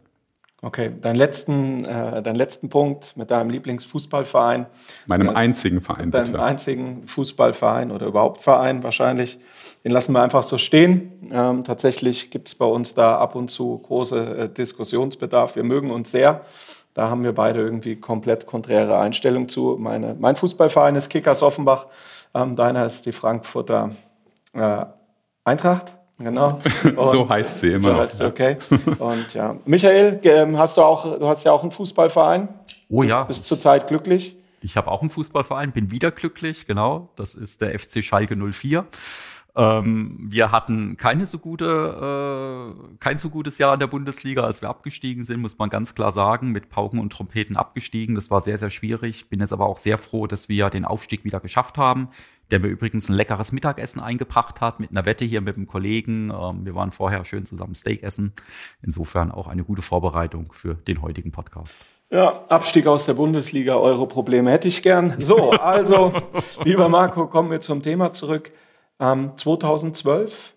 Okay, 0.63 0.91
deinen 1.01 1.15
letzten, 1.15 1.85
äh, 1.85 2.21
deinen 2.21 2.35
letzten 2.35 2.69
Punkt 2.69 3.17
mit 3.17 3.31
deinem 3.31 3.49
Lieblingsfußballverein. 3.49 4.67
Meinem 5.07 5.29
äh, 5.29 5.33
einzigen 5.33 5.81
Verein, 5.81 6.11
Deinem 6.11 6.33
bitte. 6.33 6.43
einzigen 6.43 7.07
Fußballverein 7.07 7.89
oder 7.89 8.05
überhaupt 8.05 8.41
Verein 8.41 8.83
wahrscheinlich. 8.83 9.39
Den 9.83 9.91
lassen 9.91 10.13
wir 10.13 10.21
einfach 10.21 10.43
so 10.43 10.59
stehen. 10.59 11.31
Ähm, 11.31 11.63
tatsächlich 11.63 12.29
gibt 12.29 12.47
es 12.47 12.53
bei 12.53 12.65
uns 12.65 12.93
da 12.93 13.17
ab 13.17 13.33
und 13.33 13.49
zu 13.49 13.79
große 13.79 14.37
äh, 14.37 14.49
Diskussionsbedarf. 14.49 15.55
Wir 15.55 15.63
mögen 15.63 15.89
uns 15.89 16.11
sehr. 16.11 16.45
Da 16.93 17.09
haben 17.09 17.23
wir 17.23 17.33
beide 17.33 17.59
irgendwie 17.59 17.95
komplett 17.95 18.45
konträre 18.45 18.99
Einstellung 18.99 19.49
zu. 19.49 19.77
Meine, 19.79 20.15
mein 20.19 20.35
Fußballverein 20.35 20.95
ist 20.95 21.09
Kickers 21.09 21.41
Offenbach, 21.41 21.87
ähm, 22.35 22.55
deiner 22.55 22.85
ist 22.85 23.07
die 23.07 23.13
Frankfurter 23.13 23.95
äh, 24.53 24.85
Eintracht. 25.43 25.93
Genau. 26.23 26.59
so 27.11 27.27
heißt 27.27 27.59
sie 27.59 27.73
immer. 27.73 27.93
So 27.93 27.95
heißt 27.95 28.17
sie, 28.17 28.25
okay. 28.25 28.57
Und 28.99 29.33
ja, 29.33 29.55
Michael, 29.65 30.19
ähm, 30.23 30.57
hast 30.57 30.77
du 30.77 30.81
auch, 30.81 31.19
du 31.19 31.27
hast 31.27 31.43
ja 31.43 31.51
auch 31.51 31.61
einen 31.61 31.71
Fußballverein. 31.71 32.49
Oh 32.89 33.03
ja. 33.03 33.21
Du 33.21 33.27
bist 33.29 33.47
zurzeit 33.47 33.87
glücklich. 33.87 34.37
Ich 34.61 34.77
habe 34.77 34.91
auch 34.91 35.01
einen 35.01 35.09
Fußballverein, 35.09 35.71
bin 35.71 35.89
wieder 35.91 36.11
glücklich, 36.11 36.67
genau. 36.67 37.09
Das 37.15 37.33
ist 37.33 37.61
der 37.61 37.77
FC 37.77 38.03
Schalke 38.03 38.35
04. 38.35 38.85
Ähm, 39.53 40.17
wir 40.29 40.51
hatten 40.51 40.95
keine 40.95 41.25
so 41.25 41.37
gute, 41.37 41.65
äh, 41.65 42.95
kein 42.99 43.17
so 43.17 43.29
gutes 43.29 43.57
Jahr 43.57 43.73
in 43.73 43.81
der 43.81 43.87
Bundesliga, 43.87 44.43
als 44.43 44.61
wir 44.61 44.69
abgestiegen 44.69 45.25
sind, 45.25 45.41
muss 45.41 45.57
man 45.57 45.69
ganz 45.69 45.93
klar 45.93 46.13
sagen, 46.13 46.51
mit 46.51 46.69
Pauken 46.69 46.99
und 46.99 47.11
Trompeten 47.11 47.57
abgestiegen. 47.57 48.15
Das 48.15 48.31
war 48.31 48.41
sehr, 48.41 48.57
sehr 48.57 48.69
schwierig. 48.69 49.29
Bin 49.29 49.41
jetzt 49.41 49.51
aber 49.51 49.65
auch 49.65 49.77
sehr 49.77 49.97
froh, 49.97 50.25
dass 50.25 50.47
wir 50.47 50.69
den 50.69 50.85
Aufstieg 50.85 51.25
wieder 51.25 51.41
geschafft 51.41 51.77
haben, 51.77 52.09
der 52.49 52.59
mir 52.59 52.67
übrigens 52.67 53.09
ein 53.09 53.13
leckeres 53.13 53.51
Mittagessen 53.51 53.99
eingebracht 53.99 54.61
hat, 54.61 54.79
mit 54.79 54.91
einer 54.91 55.05
Wette 55.05 55.25
hier 55.25 55.41
mit 55.41 55.57
einem 55.57 55.67
Kollegen. 55.67 56.31
Ähm, 56.31 56.65
wir 56.65 56.73
waren 56.73 56.91
vorher 56.91 57.25
schön 57.25 57.45
zusammen 57.45 57.75
Steak 57.75 58.03
essen. 58.03 58.33
Insofern 58.81 59.31
auch 59.31 59.47
eine 59.47 59.65
gute 59.65 59.81
Vorbereitung 59.81 60.53
für 60.53 60.75
den 60.75 61.01
heutigen 61.01 61.31
Podcast. 61.31 61.81
Ja, 62.09 62.45
Abstieg 62.47 62.87
aus 62.87 63.05
der 63.05 63.13
Bundesliga, 63.13 63.75
eure 63.75 64.07
Probleme 64.07 64.51
hätte 64.51 64.69
ich 64.69 64.81
gern. 64.81 65.15
So, 65.17 65.51
also, 65.51 66.13
lieber 66.63 66.87
Marco, 66.87 67.27
kommen 67.27 67.51
wir 67.51 67.59
zum 67.59 67.83
Thema 67.83 68.13
zurück. 68.13 68.51
Ähm, 69.01 69.31
2012, 69.35 70.53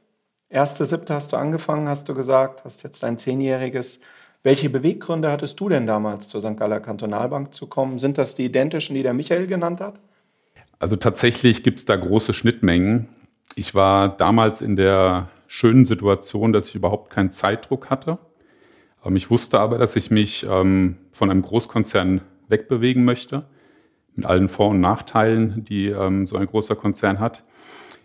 1.7. 0.52 1.08
hast 1.08 1.32
du 1.32 1.36
angefangen, 1.36 1.88
hast 1.88 2.08
du 2.10 2.14
gesagt, 2.14 2.64
hast 2.64 2.82
jetzt 2.84 3.02
dein 3.02 3.16
Zehnjähriges. 3.16 4.00
Welche 4.42 4.68
Beweggründe 4.68 5.32
hattest 5.32 5.58
du 5.58 5.70
denn 5.70 5.86
damals 5.86 6.28
zur 6.28 6.42
St. 6.42 6.58
Galler 6.58 6.80
Kantonalbank 6.80 7.54
zu 7.54 7.66
kommen? 7.66 7.98
Sind 7.98 8.18
das 8.18 8.34
die 8.34 8.44
identischen, 8.44 8.94
die 8.94 9.02
der 9.02 9.14
Michael 9.14 9.46
genannt 9.46 9.80
hat? 9.80 9.94
Also 10.78 10.96
tatsächlich 10.96 11.62
gibt 11.62 11.78
es 11.78 11.86
da 11.86 11.96
große 11.96 12.34
Schnittmengen. 12.34 13.08
Ich 13.56 13.74
war 13.74 14.10
damals 14.14 14.60
in 14.60 14.76
der 14.76 15.30
schönen 15.46 15.86
Situation, 15.86 16.52
dass 16.52 16.68
ich 16.68 16.74
überhaupt 16.74 17.08
keinen 17.10 17.32
Zeitdruck 17.32 17.88
hatte. 17.88 18.18
Ähm, 19.02 19.16
ich 19.16 19.30
wusste 19.30 19.58
aber, 19.58 19.78
dass 19.78 19.96
ich 19.96 20.10
mich 20.10 20.44
ähm, 20.46 20.98
von 21.12 21.30
einem 21.30 21.40
Großkonzern 21.40 22.20
wegbewegen 22.48 23.06
möchte, 23.06 23.46
mit 24.14 24.26
allen 24.26 24.48
Vor- 24.48 24.68
und 24.68 24.80
Nachteilen, 24.82 25.64
die 25.64 25.86
ähm, 25.86 26.26
so 26.26 26.36
ein 26.36 26.46
großer 26.46 26.76
Konzern 26.76 27.18
hat. 27.18 27.42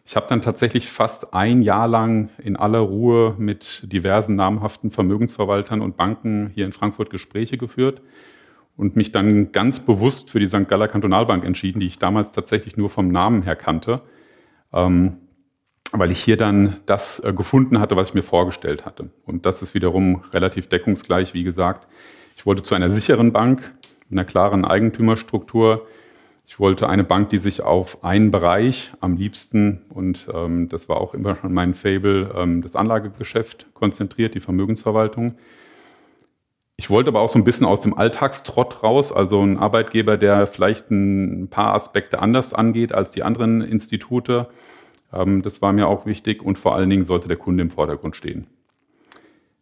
Ich 0.10 0.16
habe 0.16 0.26
dann 0.28 0.42
tatsächlich 0.42 0.90
fast 0.90 1.36
ein 1.36 1.62
Jahr 1.62 1.88
lang 1.88 2.30
in 2.40 2.56
aller 2.56 2.80
Ruhe 2.80 3.36
mit 3.38 3.84
diversen 3.84 4.36
namhaften 4.36 4.90
Vermögensverwaltern 4.90 5.82
und 5.82 5.98
Banken 5.98 6.52
hier 6.56 6.66
in 6.66 6.74
Frankfurt 6.74 7.12
Gespräche 7.12 7.60
geführt 7.60 8.02
und 8.76 8.96
mich 8.96 9.12
dann 9.12 9.52
ganz 9.52 9.80
bewusst 9.80 10.32
für 10.32 10.40
die 10.40 10.48
St. 10.48 10.68
Galler 10.68 10.88
Kantonalbank 10.88 11.46
entschieden, 11.46 11.80
die 11.80 11.86
ich 11.86 12.00
damals 12.00 12.32
tatsächlich 12.32 12.76
nur 12.76 12.90
vom 12.90 13.10
Namen 13.10 13.44
her 13.44 13.56
kannte, 13.56 14.02
ähm, 14.74 15.18
weil 15.92 16.10
ich 16.10 16.24
hier 16.24 16.38
dann 16.38 16.80
das 16.88 17.20
äh, 17.20 17.32
gefunden 17.32 17.80
hatte, 17.80 17.96
was 17.96 18.08
ich 18.08 18.16
mir 18.16 18.24
vorgestellt 18.24 18.88
hatte. 18.88 19.12
Und 19.28 19.46
das 19.46 19.62
ist 19.62 19.76
wiederum 19.76 20.24
relativ 20.34 20.70
deckungsgleich, 20.70 21.36
wie 21.36 21.44
gesagt. 21.44 21.88
Ich 22.36 22.48
wollte 22.48 22.64
zu 22.64 22.74
einer 22.74 22.90
sicheren 22.90 23.32
Bank, 23.32 23.76
einer 24.10 24.26
klaren 24.26 24.66
Eigentümerstruktur. 24.66 25.86
Ich 26.50 26.60
wollte 26.60 26.90
eine 26.90 27.04
Bank, 27.04 27.30
die 27.30 27.38
sich 27.38 27.62
auf 27.62 28.04
einen 28.04 28.32
Bereich 28.32 28.92
am 29.02 29.18
liebsten, 29.18 29.84
und 29.90 30.28
ähm, 30.34 30.68
das 30.68 30.90
war 30.90 31.00
auch 31.00 31.14
immer 31.14 31.36
schon 31.36 31.54
mein 31.54 31.76
Fable, 31.76 32.34
ähm, 32.36 32.64
das 32.64 32.76
Anlagegeschäft 32.76 33.68
konzentriert, 33.76 34.34
die 34.34 34.40
Vermögensverwaltung. 34.40 35.36
Ich 36.76 36.90
wollte 36.90 37.10
aber 37.10 37.22
auch 37.22 37.30
so 37.30 37.38
ein 37.38 37.44
bisschen 37.44 37.68
aus 37.68 37.82
dem 37.82 37.96
Alltagstrott 37.96 38.82
raus, 38.82 39.12
also 39.12 39.40
ein 39.44 39.60
Arbeitgeber, 39.60 40.18
der 40.18 40.48
vielleicht 40.48 40.90
ein 40.90 41.50
paar 41.50 41.76
Aspekte 41.76 42.20
anders 42.20 42.52
angeht 42.52 42.94
als 42.94 43.12
die 43.12 43.22
anderen 43.22 43.62
Institute. 43.62 44.48
Ähm, 45.14 45.44
das 45.44 45.62
war 45.62 45.72
mir 45.72 45.88
auch 45.88 46.08
wichtig 46.08 46.42
und 46.42 46.58
vor 46.58 46.74
allen 46.74 46.90
Dingen 46.90 47.06
sollte 47.06 47.28
der 47.28 47.38
Kunde 47.38 47.62
im 47.62 47.70
Vordergrund 47.70 48.16
stehen. 48.16 48.48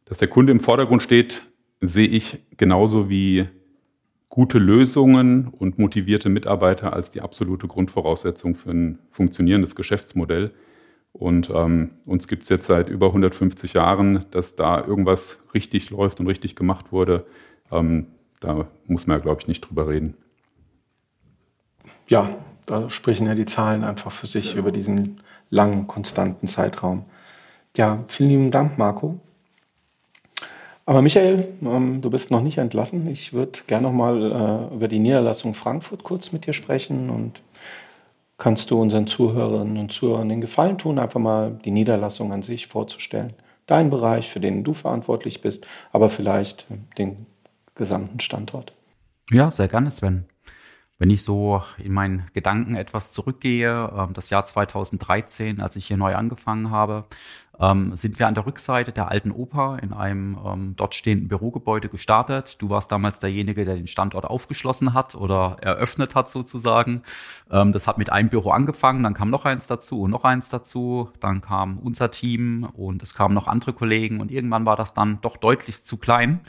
Dass 0.06 0.20
der 0.20 0.30
Kunde 0.30 0.54
im 0.54 0.62
Vordergrund 0.62 1.04
steht, 1.04 1.44
sehe 1.82 2.08
ich 2.08 2.40
genauso 2.56 3.10
wie 3.10 3.50
gute 4.38 4.60
Lösungen 4.60 5.48
und 5.48 5.80
motivierte 5.80 6.30
Mitarbeiter 6.30 6.94
als 6.94 7.10
die 7.10 7.22
absolute 7.22 7.68
Grundvoraussetzung 7.68 8.54
für 8.54 8.70
ein 8.70 9.00
funktionierendes 9.10 9.76
Geschäftsmodell. 9.76 10.52
Und 11.12 11.50
ähm, 11.50 11.90
uns 12.06 12.28
gibt 12.28 12.44
es 12.44 12.50
jetzt 12.50 12.68
seit 12.68 12.88
über 12.88 13.08
150 13.08 13.74
Jahren, 13.74 14.26
dass 14.30 14.56
da 14.56 14.86
irgendwas 14.86 15.40
richtig 15.56 15.90
läuft 15.90 16.20
und 16.20 16.28
richtig 16.28 16.56
gemacht 16.56 16.92
wurde. 16.92 17.26
Ähm, 17.72 18.10
da 18.40 18.68
muss 18.86 19.08
man, 19.08 19.20
glaube 19.24 19.42
ich, 19.42 19.48
nicht 19.48 19.62
drüber 19.62 19.88
reden. 19.88 20.14
Ja, 22.08 22.30
da 22.68 22.92
sprechen 22.92 23.26
ja 23.26 23.34
die 23.34 23.46
Zahlen 23.46 23.84
einfach 23.84 24.12
für 24.12 24.28
sich 24.28 24.54
ja. 24.54 24.60
über 24.60 24.72
diesen 24.72 25.20
langen, 25.50 25.88
konstanten 25.88 26.46
Zeitraum. 26.46 27.06
Ja, 27.76 28.04
vielen 28.08 28.30
lieben 28.30 28.52
Dank, 28.52 28.78
Marco. 28.78 29.20
Aber 30.88 31.02
Michael, 31.02 31.50
ähm, 31.64 32.00
du 32.02 32.10
bist 32.10 32.32
noch 32.32 32.42
nicht 32.42 32.60
entlassen. 32.60 33.08
Ich 33.10 33.34
würde 33.34 33.60
gerne 33.68 33.88
noch 33.88 33.94
mal 33.94 34.70
äh, 34.72 34.74
über 34.74 34.88
die 34.88 35.00
Niederlassung 35.00 35.54
Frankfurt 35.54 36.06
kurz 36.06 36.32
mit 36.32 36.46
dir 36.48 36.54
sprechen 36.54 37.10
und 37.10 37.42
kannst 38.38 38.72
du 38.72 38.82
unseren 38.82 39.06
Zuhörerinnen 39.06 39.78
und 39.78 39.92
Zuhörern 39.92 40.30
den 40.30 40.40
Gefallen 40.40 40.78
tun, 40.78 40.98
einfach 40.98 41.20
mal 41.20 41.60
die 41.66 41.72
Niederlassung 41.72 42.32
an 42.32 42.42
sich 42.42 42.68
vorzustellen. 42.68 43.34
Dein 43.66 43.90
Bereich, 43.90 44.30
für 44.30 44.40
den 44.40 44.64
du 44.64 44.74
verantwortlich 44.74 45.42
bist, 45.42 45.68
aber 45.92 46.10
vielleicht 46.10 46.66
den 46.98 47.26
gesamten 47.76 48.22
Standort. 48.22 48.72
Ja, 49.30 49.52
sehr 49.52 49.68
gerne, 49.68 49.92
Sven. 49.92 50.24
Wenn 51.00 51.12
ich 51.12 51.24
so 51.24 51.62
in 51.78 51.94
meinen 51.94 52.26
Gedanken 52.34 52.76
etwas 52.76 53.12
zurückgehe, 53.12 53.92
ähm, 53.96 54.14
das 54.14 54.32
Jahr 54.32 54.46
2013, 54.46 55.62
als 55.62 55.76
ich 55.76 55.86
hier 55.86 55.98
neu 55.98 56.16
angefangen 56.16 56.72
habe, 56.72 57.06
ähm, 57.60 57.96
sind 57.96 58.18
wir 58.18 58.28
an 58.28 58.34
der 58.34 58.48
Rückseite 58.48 58.92
der 58.92 59.10
alten 59.10 59.32
Oper 59.32 59.78
in 59.84 59.94
einem 59.94 60.40
ähm, 60.44 60.74
dort 60.76 60.96
stehenden 60.96 61.28
Bürogebäude 61.28 61.88
gestartet. 61.90 62.60
Du 62.62 62.70
warst 62.70 62.92
damals 62.92 63.20
derjenige, 63.20 63.64
der 63.64 63.76
den 63.76 63.86
Standort 63.86 64.26
aufgeschlossen 64.26 64.96
hat 64.96 65.14
oder 65.14 65.58
eröffnet 65.62 66.16
hat 66.16 66.30
sozusagen. 66.30 67.04
das 67.50 67.88
hat 67.88 67.98
mit 67.98 68.12
einem 68.12 68.30
Büro 68.30 68.52
angefangen, 68.52 69.04
dann 69.04 69.14
kam 69.14 69.30
noch 69.30 69.46
eins 69.46 69.68
dazu 69.68 70.02
und 70.02 70.12
noch 70.12 70.24
eins 70.24 70.50
dazu, 70.50 71.10
dann 71.20 71.42
kam 71.42 71.80
unser 71.80 72.12
Team 72.12 72.68
und 72.74 73.02
es 73.02 73.14
kamen 73.14 73.34
noch 73.34 73.48
andere 73.48 73.74
Kollegen 73.74 74.20
und 74.20 74.32
irgendwann 74.32 74.66
war 74.66 74.76
das 74.76 74.94
dann 74.94 75.20
doch 75.22 75.38
deutlich 75.38 75.84
zu 75.84 75.98
klein. 75.98 76.42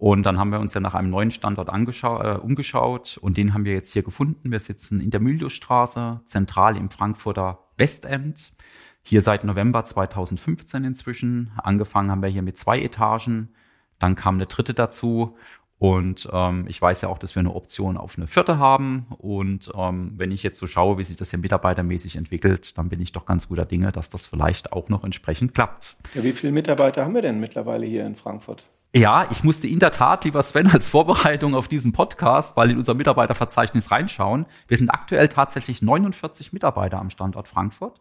Und 0.00 0.24
dann 0.24 0.38
haben 0.38 0.50
wir 0.50 0.60
uns 0.60 0.72
ja 0.72 0.80
nach 0.80 0.94
einem 0.94 1.10
neuen 1.10 1.30
Standort 1.30 1.68
äh, 1.68 2.38
umgeschaut 2.40 3.18
und 3.20 3.36
den 3.36 3.52
haben 3.52 3.66
wir 3.66 3.74
jetzt 3.74 3.92
hier 3.92 4.02
gefunden. 4.02 4.50
Wir 4.50 4.58
sitzen 4.58 4.98
in 4.98 5.10
der 5.10 5.20
Mühldostraße, 5.20 6.22
zentral 6.24 6.78
im 6.78 6.88
Frankfurter 6.88 7.58
Westend. 7.76 8.54
Hier 9.02 9.20
seit 9.20 9.44
November 9.44 9.84
2015 9.84 10.84
inzwischen. 10.84 11.52
Angefangen 11.62 12.10
haben 12.10 12.22
wir 12.22 12.30
hier 12.30 12.40
mit 12.40 12.56
zwei 12.56 12.80
Etagen. 12.80 13.50
Dann 13.98 14.14
kam 14.14 14.36
eine 14.36 14.46
dritte 14.46 14.72
dazu. 14.72 15.36
Und 15.76 16.30
ähm, 16.32 16.64
ich 16.66 16.80
weiß 16.80 17.02
ja 17.02 17.10
auch, 17.10 17.18
dass 17.18 17.34
wir 17.34 17.40
eine 17.40 17.54
Option 17.54 17.98
auf 17.98 18.16
eine 18.16 18.26
vierte 18.26 18.58
haben. 18.58 19.04
Und 19.18 19.70
ähm, 19.76 20.14
wenn 20.16 20.32
ich 20.32 20.42
jetzt 20.42 20.58
so 20.58 20.66
schaue, 20.66 20.96
wie 20.96 21.04
sich 21.04 21.16
das 21.16 21.28
hier 21.28 21.38
mitarbeitermäßig 21.38 22.16
entwickelt, 22.16 22.78
dann 22.78 22.88
bin 22.88 23.02
ich 23.02 23.12
doch 23.12 23.26
ganz 23.26 23.48
guter 23.48 23.66
Dinge, 23.66 23.92
dass 23.92 24.08
das 24.08 24.24
vielleicht 24.24 24.72
auch 24.72 24.88
noch 24.88 25.04
entsprechend 25.04 25.54
klappt. 25.54 25.96
Ja, 26.14 26.24
wie 26.24 26.32
viele 26.32 26.52
Mitarbeiter 26.52 27.04
haben 27.04 27.14
wir 27.14 27.22
denn 27.22 27.38
mittlerweile 27.38 27.84
hier 27.84 28.06
in 28.06 28.16
Frankfurt? 28.16 28.64
Ja, 28.92 29.28
ich 29.30 29.44
musste 29.44 29.68
in 29.68 29.78
der 29.78 29.92
Tat, 29.92 30.24
lieber 30.24 30.42
Sven, 30.42 30.66
als 30.66 30.88
Vorbereitung 30.88 31.54
auf 31.54 31.68
diesen 31.68 31.92
Podcast, 31.92 32.56
weil 32.56 32.72
in 32.72 32.76
unser 32.76 32.94
Mitarbeiterverzeichnis 32.94 33.92
reinschauen. 33.92 34.46
Wir 34.66 34.76
sind 34.76 34.90
aktuell 34.90 35.28
tatsächlich 35.28 35.80
49 35.80 36.52
Mitarbeiter 36.52 36.98
am 36.98 37.08
Standort 37.08 37.46
Frankfurt. 37.46 38.00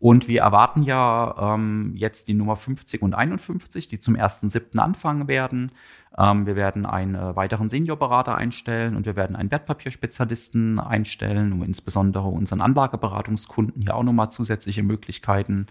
Und 0.00 0.26
wir 0.26 0.40
erwarten 0.40 0.82
ja 0.82 1.54
ähm, 1.54 1.92
jetzt 1.94 2.28
die 2.28 2.34
Nummer 2.34 2.56
50 2.56 3.02
und 3.02 3.14
51, 3.14 3.88
die 3.88 3.98
zum 4.00 4.16
1.7. 4.16 4.78
anfangen 4.78 5.28
werden. 5.28 5.72
Ähm, 6.16 6.46
wir 6.46 6.56
werden 6.56 6.84
einen 6.86 7.14
äh, 7.14 7.36
weiteren 7.36 7.68
Seniorberater 7.68 8.34
einstellen 8.34 8.96
und 8.96 9.06
wir 9.06 9.16
werden 9.16 9.36
einen 9.36 9.50
Wertpapierspezialisten 9.50 10.80
einstellen, 10.80 11.52
um 11.52 11.62
insbesondere 11.62 12.28
unseren 12.28 12.60
Anlageberatungskunden 12.60 13.82
hier 13.82 13.94
auch 13.94 14.02
nochmal 14.02 14.30
zusätzliche 14.30 14.82
Möglichkeiten 14.82 15.66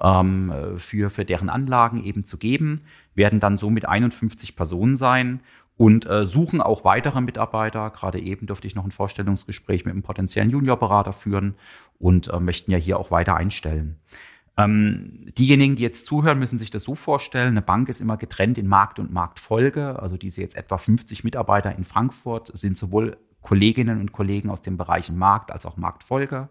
ähm, 0.00 0.52
für, 0.76 1.10
für 1.10 1.24
deren 1.24 1.48
Anlagen 1.48 2.02
eben 2.04 2.24
zu 2.24 2.38
geben, 2.38 2.82
werden 3.14 3.40
dann 3.40 3.58
somit 3.58 3.86
51 3.86 4.56
Personen 4.56 4.96
sein 4.96 5.40
und 5.76 6.06
äh, 6.06 6.26
suchen 6.26 6.60
auch 6.60 6.84
weitere 6.84 7.20
Mitarbeiter. 7.20 7.90
Gerade 7.90 8.18
eben 8.20 8.46
durfte 8.46 8.66
ich 8.66 8.74
noch 8.74 8.84
ein 8.84 8.92
Vorstellungsgespräch 8.92 9.84
mit 9.84 9.92
einem 9.92 10.02
potenziellen 10.02 10.50
Juniorberater 10.50 11.12
führen 11.12 11.54
und 11.98 12.28
äh, 12.28 12.40
möchten 12.40 12.70
ja 12.70 12.78
hier 12.78 12.98
auch 12.98 13.10
weiter 13.10 13.36
einstellen. 13.36 13.98
Ähm, 14.58 15.26
diejenigen, 15.36 15.76
die 15.76 15.82
jetzt 15.82 16.06
zuhören, 16.06 16.38
müssen 16.38 16.58
sich 16.58 16.70
das 16.70 16.82
so 16.82 16.94
vorstellen. 16.94 17.48
Eine 17.48 17.62
Bank 17.62 17.90
ist 17.90 18.00
immer 18.00 18.16
getrennt 18.16 18.56
in 18.56 18.66
Markt 18.66 18.98
und 18.98 19.12
Marktfolge. 19.12 20.00
Also 20.00 20.16
diese 20.16 20.40
jetzt 20.40 20.56
etwa 20.56 20.78
50 20.78 21.24
Mitarbeiter 21.24 21.76
in 21.76 21.84
Frankfurt 21.84 22.56
sind 22.56 22.76
sowohl 22.76 23.18
Kolleginnen 23.46 24.00
und 24.00 24.10
Kollegen 24.10 24.50
aus 24.50 24.62
den 24.62 24.76
Bereichen 24.76 25.16
Markt 25.16 25.52
als 25.52 25.66
auch 25.66 25.76
Marktfolge. 25.76 26.48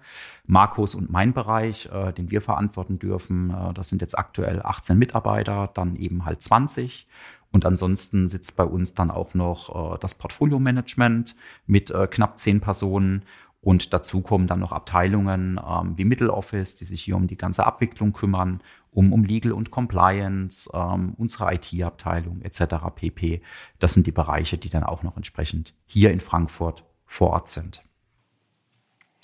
Markus 0.48 0.96
und 0.96 1.12
mein 1.12 1.34
Bereich, 1.34 1.90
äh, 1.92 2.14
den 2.14 2.32
wir 2.32 2.40
verantworten 2.40 3.00
dürfen, 3.00 3.50
äh, 3.50 3.74
das 3.74 3.90
sind 3.90 4.02
jetzt 4.02 4.18
aktuell 4.18 4.62
18 4.64 4.98
Mitarbeiter, 4.98 5.70
dann 5.74 5.98
eben 5.98 6.24
halt 6.24 6.42
20. 6.42 7.06
Und 7.52 7.66
ansonsten 7.66 8.30
sitzt 8.30 8.56
bei 8.56 8.64
uns 8.64 8.94
dann 8.94 9.12
auch 9.12 9.34
noch 9.34 9.96
äh, 9.96 9.98
das 10.00 10.16
Portfolio-Management 10.16 11.36
mit 11.68 11.92
äh, 11.92 12.08
knapp 12.08 12.40
10 12.40 12.62
Personen. 12.62 13.24
Und 13.66 13.96
dazu 13.96 14.22
kommen 14.22 14.46
dann 14.46 14.60
noch 14.60 14.72
Abteilungen 14.72 15.60
ähm, 15.68 15.98
wie 15.98 16.04
Middle 16.04 16.32
Office, 16.32 16.76
die 16.76 16.86
sich 16.86 17.02
hier 17.02 17.16
um 17.16 17.26
die 17.26 17.36
ganze 17.36 17.66
Abwicklung 17.66 18.14
kümmern, 18.14 18.62
um, 18.92 19.12
um 19.12 19.24
Legal 19.24 19.54
und 19.54 19.72
Compliance, 19.72 20.70
ähm, 20.72 21.16
unsere 21.18 21.52
IT-Abteilung 21.52 22.44
etc. 22.44 22.76
pp. 22.94 23.42
Das 23.80 23.96
sind 23.96 24.06
die 24.06 24.12
Bereiche, 24.12 24.60
die 24.60 24.70
dann 24.70 24.84
auch 24.84 25.02
noch 25.02 25.18
entsprechend 25.18 25.74
hier 25.88 26.12
in 26.12 26.20
Frankfurt 26.20 26.84
vor 27.08 27.32
Ort 27.32 27.50
sind. 27.50 27.82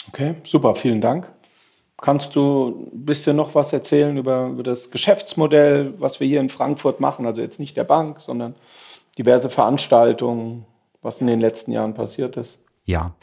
Okay, 0.07 0.33
super, 0.43 0.75
vielen 0.75 1.01
Dank. 1.01 1.31
Kannst 1.97 2.35
du 2.35 2.89
ein 2.91 3.05
bisschen 3.05 3.35
noch 3.35 3.53
was 3.53 3.71
erzählen 3.71 4.17
über, 4.17 4.47
über 4.47 4.63
das 4.63 4.89
Geschäftsmodell, 4.89 5.93
was 5.99 6.19
wir 6.19 6.25
hier 6.25 6.39
in 6.39 6.49
Frankfurt 6.49 6.99
machen? 6.99 7.27
Also 7.27 7.41
jetzt 7.41 7.59
nicht 7.59 7.77
der 7.77 7.83
Bank, 7.83 8.19
sondern 8.19 8.55
diverse 9.19 9.51
Veranstaltungen, 9.51 10.65
was 11.03 11.21
in 11.21 11.27
den 11.27 11.39
letzten 11.39 11.71
Jahren 11.71 11.93
passiert 11.93 12.37
ist. 12.37 12.57
Ja, 12.85 13.13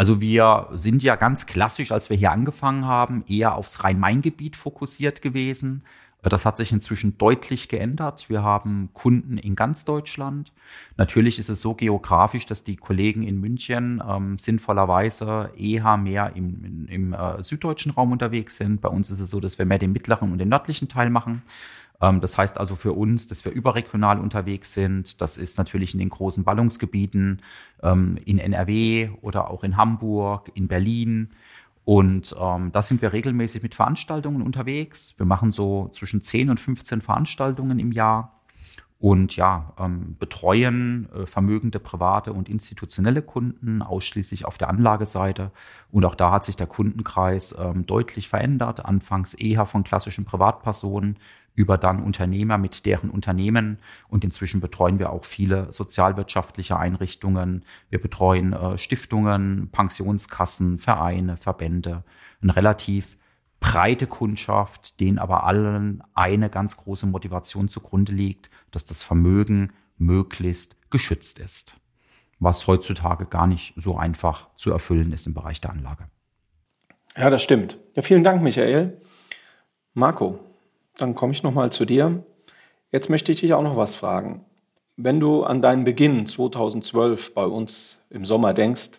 also 0.00 0.22
wir 0.22 0.68
sind 0.72 1.02
ja 1.02 1.14
ganz 1.14 1.44
klassisch, 1.44 1.92
als 1.92 2.08
wir 2.08 2.16
hier 2.16 2.32
angefangen 2.32 2.86
haben, 2.86 3.22
eher 3.28 3.54
aufs 3.54 3.84
Rhein-Main-Gebiet 3.84 4.56
fokussiert 4.56 5.20
gewesen. 5.20 5.82
Das 6.22 6.46
hat 6.46 6.56
sich 6.56 6.72
inzwischen 6.72 7.18
deutlich 7.18 7.68
geändert. 7.68 8.30
Wir 8.30 8.42
haben 8.42 8.88
Kunden 8.94 9.36
in 9.36 9.56
ganz 9.56 9.84
Deutschland. 9.84 10.54
Natürlich 10.96 11.38
ist 11.38 11.50
es 11.50 11.60
so 11.60 11.74
geografisch, 11.74 12.46
dass 12.46 12.64
die 12.64 12.76
Kollegen 12.76 13.24
in 13.24 13.40
München 13.40 14.02
ähm, 14.08 14.38
sinnvollerweise 14.38 15.50
eher 15.58 15.98
mehr 15.98 16.32
im, 16.34 16.86
im, 16.88 17.12
äh, 17.12 17.42
süddeutschen 17.42 17.92
Raum 17.92 18.12
unterwegs 18.12 18.56
sind. 18.56 18.80
Bei 18.80 18.88
uns 18.88 19.10
ist 19.10 19.20
es 19.20 19.28
so, 19.28 19.38
dass 19.38 19.58
wir 19.58 19.66
mehr 19.66 19.78
den 19.78 19.92
mittleren 19.92 20.32
und 20.32 20.38
den 20.38 20.48
nördlichen 20.48 20.88
Teil 20.88 21.10
machen. 21.10 21.42
Ähm, 22.00 22.20
das 22.20 22.38
heißt 22.38 22.58
also 22.58 22.76
für 22.76 22.92
uns, 22.92 23.28
dass 23.28 23.44
wir 23.44 23.52
überregional 23.52 24.18
unterwegs 24.18 24.74
sind. 24.74 25.20
Das 25.20 25.38
ist 25.38 25.58
natürlich 25.58 25.94
in 25.94 26.00
den 26.00 26.10
großen 26.10 26.44
Ballungsgebieten 26.44 27.42
ähm, 27.82 28.18
in 28.24 28.38
NRW 28.38 29.10
oder 29.22 29.50
auch 29.50 29.64
in 29.64 29.76
Hamburg, 29.76 30.50
in 30.54 30.68
Berlin. 30.68 31.30
Und 31.84 32.34
ähm, 32.38 32.72
da 32.72 32.82
sind 32.82 33.02
wir 33.02 33.12
regelmäßig 33.12 33.62
mit 33.62 33.74
Veranstaltungen 33.74 34.42
unterwegs. 34.42 35.14
Wir 35.18 35.26
machen 35.26 35.50
so 35.50 35.88
zwischen 35.92 36.22
10 36.22 36.50
und 36.50 36.60
15 36.60 37.00
Veranstaltungen 37.00 37.78
im 37.78 37.92
Jahr 37.92 38.40
und 39.00 39.34
ja, 39.34 39.72
ähm, 39.78 40.16
betreuen 40.18 41.08
äh, 41.14 41.24
vermögende 41.24 41.80
private 41.80 42.34
und 42.34 42.50
institutionelle 42.50 43.22
Kunden 43.22 43.80
ausschließlich 43.80 44.44
auf 44.44 44.58
der 44.58 44.68
Anlageseite. 44.68 45.52
Und 45.90 46.04
auch 46.04 46.14
da 46.14 46.30
hat 46.30 46.44
sich 46.44 46.56
der 46.56 46.66
Kundenkreis 46.66 47.56
ähm, 47.58 47.86
deutlich 47.86 48.28
verändert. 48.28 48.84
Anfangs 48.84 49.32
eher 49.32 49.64
von 49.64 49.84
klassischen 49.84 50.26
Privatpersonen 50.26 51.16
über 51.54 51.78
dann 51.78 52.02
Unternehmer 52.02 52.58
mit 52.58 52.86
deren 52.86 53.10
Unternehmen. 53.10 53.78
Und 54.08 54.24
inzwischen 54.24 54.60
betreuen 54.60 54.98
wir 54.98 55.10
auch 55.10 55.24
viele 55.24 55.72
sozialwirtschaftliche 55.72 56.78
Einrichtungen. 56.78 57.64
Wir 57.88 58.00
betreuen 58.00 58.52
äh, 58.52 58.78
Stiftungen, 58.78 59.68
Pensionskassen, 59.70 60.78
Vereine, 60.78 61.36
Verbände. 61.36 62.04
Ein 62.42 62.50
relativ 62.50 63.16
breite 63.60 64.06
Kundschaft, 64.06 65.00
denen 65.00 65.18
aber 65.18 65.44
allen 65.44 66.02
eine 66.14 66.48
ganz 66.48 66.78
große 66.78 67.06
Motivation 67.06 67.68
zugrunde 67.68 68.12
liegt, 68.12 68.50
dass 68.70 68.86
das 68.86 69.02
Vermögen 69.02 69.72
möglichst 69.98 70.76
geschützt 70.90 71.38
ist. 71.38 71.76
Was 72.38 72.66
heutzutage 72.66 73.26
gar 73.26 73.46
nicht 73.46 73.74
so 73.76 73.98
einfach 73.98 74.48
zu 74.56 74.72
erfüllen 74.72 75.12
ist 75.12 75.26
im 75.26 75.34
Bereich 75.34 75.60
der 75.60 75.70
Anlage. 75.70 76.08
Ja, 77.16 77.28
das 77.28 77.42
stimmt. 77.42 77.76
Ja, 77.94 78.02
vielen 78.02 78.24
Dank, 78.24 78.42
Michael. 78.42 78.98
Marco, 79.92 80.38
dann 81.00 81.14
komme 81.14 81.32
ich 81.32 81.42
nochmal 81.42 81.70
zu 81.70 81.84
dir. 81.84 82.22
Jetzt 82.92 83.08
möchte 83.08 83.32
ich 83.32 83.40
dich 83.40 83.54
auch 83.54 83.62
noch 83.62 83.76
was 83.76 83.96
fragen. 83.96 84.44
Wenn 84.96 85.20
du 85.20 85.44
an 85.44 85.62
deinen 85.62 85.84
Beginn 85.84 86.26
2012 86.26 87.34
bei 87.34 87.44
uns 87.44 87.98
im 88.10 88.24
Sommer 88.24 88.52
denkst 88.52 88.90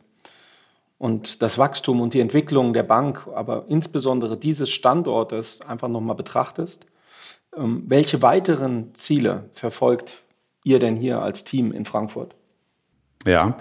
und 0.98 1.42
das 1.42 1.58
Wachstum 1.58 2.02
und 2.02 2.14
die 2.14 2.20
Entwicklung 2.20 2.74
der 2.74 2.84
Bank, 2.84 3.28
aber 3.36 3.66
insbesondere 3.68 4.38
dieses 4.38 4.70
Standortes 4.70 5.62
einfach 5.62 5.90
nochmal 5.90 6.16
betrachtest, 6.16 6.86
ähm, 7.56 7.84
welche 7.88 8.22
weiteren 8.22 8.96
Ziele 8.96 9.50
verfolgt 9.54 10.24
ihr 10.64 10.80
denn 10.80 10.96
hier 10.96 11.22
als 11.22 11.44
Team 11.44 11.72
in 11.72 11.86
Frankfurt? 11.86 12.36
Ja, 13.26 13.58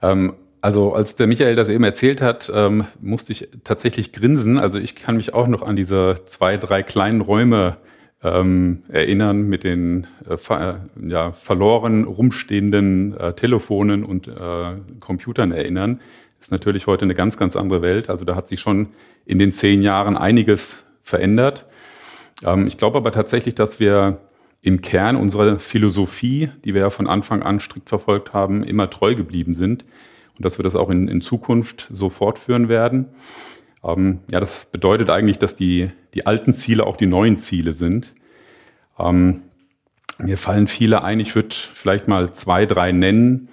ähm, 0.00 0.34
also 0.62 0.94
als 0.94 1.16
der 1.16 1.26
Michael 1.26 1.56
das 1.56 1.68
eben 1.68 1.82
erzählt 1.82 2.22
hat, 2.22 2.50
ähm, 2.54 2.86
musste 3.00 3.32
ich 3.32 3.48
tatsächlich 3.64 4.12
grinsen. 4.12 4.60
Also 4.60 4.78
ich 4.78 4.94
kann 4.94 5.16
mich 5.16 5.34
auch 5.34 5.48
noch 5.48 5.62
an 5.62 5.74
diese 5.74 6.20
zwei, 6.24 6.56
drei 6.56 6.84
kleinen 6.84 7.20
Räume 7.20 7.78
ähm, 8.22 8.84
erinnern 8.88 9.48
mit 9.48 9.64
den 9.64 10.06
äh, 10.28 10.36
ver 10.36 10.86
ja, 11.04 11.32
verloren 11.32 12.04
rumstehenden 12.04 13.18
äh, 13.18 13.32
Telefonen 13.32 14.04
und 14.04 14.28
äh, 14.28 14.76
Computern 15.00 15.50
erinnern. 15.50 16.00
Ist 16.40 16.52
natürlich 16.52 16.86
heute 16.86 17.06
eine 17.06 17.16
ganz, 17.16 17.36
ganz 17.36 17.56
andere 17.56 17.82
Welt. 17.82 18.08
Also 18.08 18.24
da 18.24 18.36
hat 18.36 18.46
sich 18.46 18.60
schon 18.60 18.90
in 19.26 19.40
den 19.40 19.50
zehn 19.50 19.82
Jahren 19.82 20.16
einiges 20.16 20.84
verändert. 21.02 21.66
Ähm, 22.44 22.68
ich 22.68 22.78
glaube 22.78 22.98
aber 22.98 23.10
tatsächlich, 23.10 23.56
dass 23.56 23.80
wir 23.80 24.18
im 24.60 24.80
Kern 24.80 25.16
unserer 25.16 25.58
Philosophie, 25.58 26.50
die 26.64 26.72
wir 26.72 26.82
ja 26.82 26.90
von 26.90 27.08
Anfang 27.08 27.42
an 27.42 27.58
strikt 27.58 27.88
verfolgt 27.88 28.32
haben, 28.32 28.62
immer 28.62 28.88
treu 28.90 29.16
geblieben 29.16 29.54
sind 29.54 29.84
und 30.42 30.46
dass 30.46 30.58
wir 30.58 30.64
das 30.64 30.74
auch 30.74 30.90
in, 30.90 31.06
in 31.06 31.20
Zukunft 31.20 31.86
so 31.92 32.10
fortführen 32.10 32.68
werden. 32.68 33.06
Ähm, 33.84 34.18
ja, 34.28 34.40
das 34.40 34.66
bedeutet 34.66 35.08
eigentlich, 35.08 35.38
dass 35.38 35.54
die, 35.54 35.90
die 36.14 36.26
alten 36.26 36.52
Ziele 36.52 36.84
auch 36.84 36.96
die 36.96 37.06
neuen 37.06 37.38
Ziele 37.38 37.74
sind. 37.74 38.16
Ähm, 38.98 39.42
mir 40.18 40.36
fallen 40.36 40.66
viele 40.66 41.04
ein, 41.04 41.20
ich 41.20 41.36
würde 41.36 41.54
vielleicht 41.74 42.08
mal 42.08 42.32
zwei, 42.32 42.66
drei 42.66 42.90
nennen. 42.90 43.50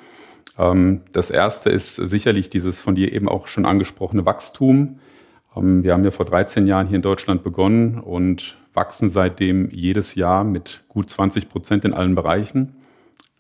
Ähm, 0.58 1.02
das 1.12 1.30
erste 1.30 1.69
ist 1.69 1.95
sicherlich 1.95 2.49
dieses 2.49 2.82
von 2.82 2.95
dir 2.95 3.13
eben 3.13 3.30
auch 3.30 3.45
schon 3.45 3.65
angesprochene 3.65 4.25
Wachstum. 4.25 4.99
Ähm, 5.56 5.84
wir 5.84 5.93
haben 5.93 6.04
ja 6.04 6.12
vor 6.12 6.25
13 6.25 6.65
Jahren 6.65 6.88
hier 6.88 6.95
in 6.95 7.04
Deutschland 7.04 7.43
begonnen 7.43 7.99
und 7.99 8.58
wachsen 8.73 9.10
seitdem 9.10 9.69
jedes 9.69 10.15
Jahr 10.15 10.43
mit 10.43 10.84
gut 10.88 11.12
20 11.12 11.49
Prozent 11.49 11.86
in 11.86 11.93
allen 11.93 12.15
Bereichen. 12.15 12.78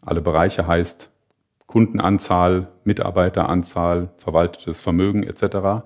Alle 0.03 0.21
Bereiche 0.21 0.67
heißt 0.67 1.09
Kundenanzahl, 1.69 2.69
Mitarbeiteranzahl, 2.83 4.09
verwaltetes 4.17 4.81
Vermögen 4.81 5.21
etc. 5.21 5.85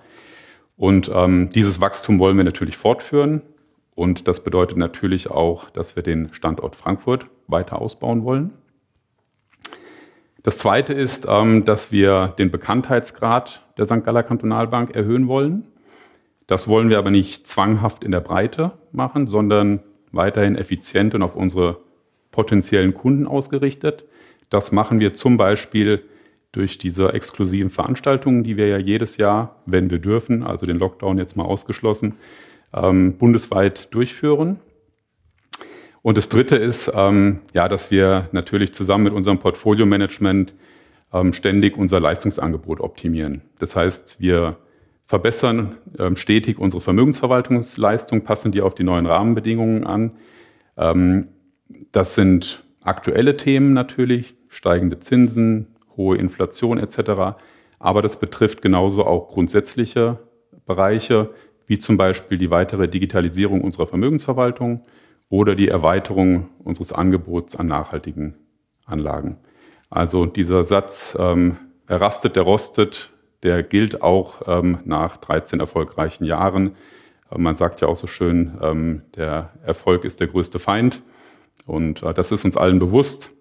Und 0.78 1.12
ähm, 1.14 1.50
dieses 1.54 1.82
Wachstum 1.82 2.20
wollen 2.20 2.38
wir 2.38 2.46
natürlich 2.46 2.78
fortführen. 2.78 3.42
Und 3.94 4.30
das 4.30 4.46
bedeutet 4.46 4.78
natürlich 4.78 5.30
auch, 5.30 5.70
dass 5.70 5.98
wir 5.98 6.02
den 6.02 6.34
Standort 6.34 6.78
Frankfurt 6.78 7.26
weiter 7.48 7.82
ausbauen 7.82 8.24
wollen. 8.24 8.54
Das 10.42 10.58
Zweite 10.58 10.94
ist, 10.94 11.28
ähm, 11.28 11.66
dass 11.66 11.92
wir 11.92 12.34
den 12.38 12.50
Bekanntheitsgrad 12.50 13.62
der 13.78 13.86
St. 13.86 14.06
Galler 14.06 14.24
Kantonalbank 14.24 14.96
erhöhen 14.96 15.28
wollen. 15.28 15.68
Das 16.48 16.70
wollen 16.70 16.88
wir 16.88 16.98
aber 16.98 17.12
nicht 17.12 17.46
zwanghaft 17.46 18.06
in 18.06 18.12
der 18.12 18.22
Breite 18.22 18.72
machen, 18.94 19.28
sondern 19.28 19.82
weiterhin 20.14 20.56
effizient 20.56 21.14
und 21.14 21.24
auf 21.24 21.36
unsere 21.36 21.80
potenziellen 22.32 22.94
Kunden 22.94 23.28
ausgerichtet. 23.28 24.06
Das 24.54 24.72
machen 24.72 25.00
wir 25.00 25.16
zum 25.16 25.36
Beispiel 25.36 26.04
durch 26.52 26.78
diese 26.78 27.12
exklusiven 27.12 27.72
Veranstaltungen, 27.72 28.44
die 28.44 28.56
wir 28.56 28.68
ja 28.68 28.78
jedes 28.78 29.18
Jahr, 29.18 29.64
wenn 29.66 29.90
wir 29.90 29.98
dürfen, 29.98 30.44
also 30.44 30.68
den 30.68 30.78
Lockdown 30.78 31.18
jetzt 31.18 31.36
mal 31.36 31.46
ausgeschlossen, 31.46 32.18
ähm, 32.72 33.18
bundesweit 33.18 33.92
durchführen. 33.92 34.60
Und 36.04 36.20
das 36.20 36.30
Dritte 36.30 36.56
ist, 36.56 36.92
ähm, 36.94 37.40
ja, 37.56 37.68
dass 37.68 37.90
wir 37.90 38.30
natürlich 38.32 38.76
zusammen 38.76 39.06
mit 39.06 39.14
unserem 39.14 39.40
Portfolio-Management 39.40 40.54
ähm, 41.12 41.34
ständig 41.34 41.76
unser 41.76 42.00
Leistungsangebot 42.00 42.80
optimieren. 42.80 43.42
Das 43.58 43.76
heißt, 43.76 44.22
wir 44.22 44.58
verbessern 45.08 45.78
ähm, 45.98 46.16
stetig 46.16 46.60
unsere 46.60 46.82
Vermögensverwaltungsleistung, 46.82 48.22
passen 48.22 48.52
die 48.52 48.62
auf 48.62 48.76
die 48.76 48.84
neuen 48.84 49.08
Rahmenbedingungen 49.08 49.84
an. 49.84 50.12
Ähm, 50.78 51.30
das 51.92 52.14
sind 52.14 52.64
aktuelle 52.84 53.38
Themen 53.38 53.74
natürlich, 53.74 54.36
steigende 54.54 55.00
Zinsen, 55.00 55.76
hohe 55.98 56.18
Inflation 56.18 56.78
etc. 56.78 57.38
Aber 57.80 58.02
das 58.02 58.20
betrifft 58.20 58.62
genauso 58.62 59.06
auch 59.06 59.28
grundsätzliche 59.30 60.20
Bereiche, 60.66 61.32
wie 61.68 61.80
zum 61.80 61.98
Beispiel 61.98 62.38
die 62.38 62.52
weitere 62.52 62.88
Digitalisierung 62.88 63.62
unserer 63.62 63.88
Vermögensverwaltung 63.88 64.84
oder 65.30 65.56
die 65.56 65.68
Erweiterung 65.68 66.50
unseres 66.64 66.92
Angebots 66.92 67.56
an 67.56 67.68
nachhaltigen 67.68 68.36
Anlagen. 68.86 69.38
Also 69.90 70.26
dieser 70.26 70.66
Satz, 70.66 71.16
ähm, 71.20 71.58
er 71.88 72.02
rastet, 72.02 72.36
der 72.36 72.44
rostet, 72.44 73.12
der 73.44 73.64
gilt 73.64 74.02
auch 74.02 74.42
ähm, 74.48 74.80
nach 74.86 75.18
13 75.18 75.60
erfolgreichen 75.60 76.26
Jahren. 76.26 76.76
Äh, 77.32 77.38
man 77.38 77.56
sagt 77.56 77.82
ja 77.82 77.88
auch 77.88 77.98
so 77.98 78.08
schön, 78.08 78.58
ähm, 78.62 79.04
der 79.16 79.52
Erfolg 79.64 80.06
ist 80.06 80.20
der 80.20 80.28
größte 80.28 80.60
Feind. 80.60 81.02
Und 81.66 82.04
äh, 82.04 82.14
das 82.14 82.32
ist 82.32 82.46
uns 82.46 82.58
allen 82.58 82.80
bewusst. 82.80 83.32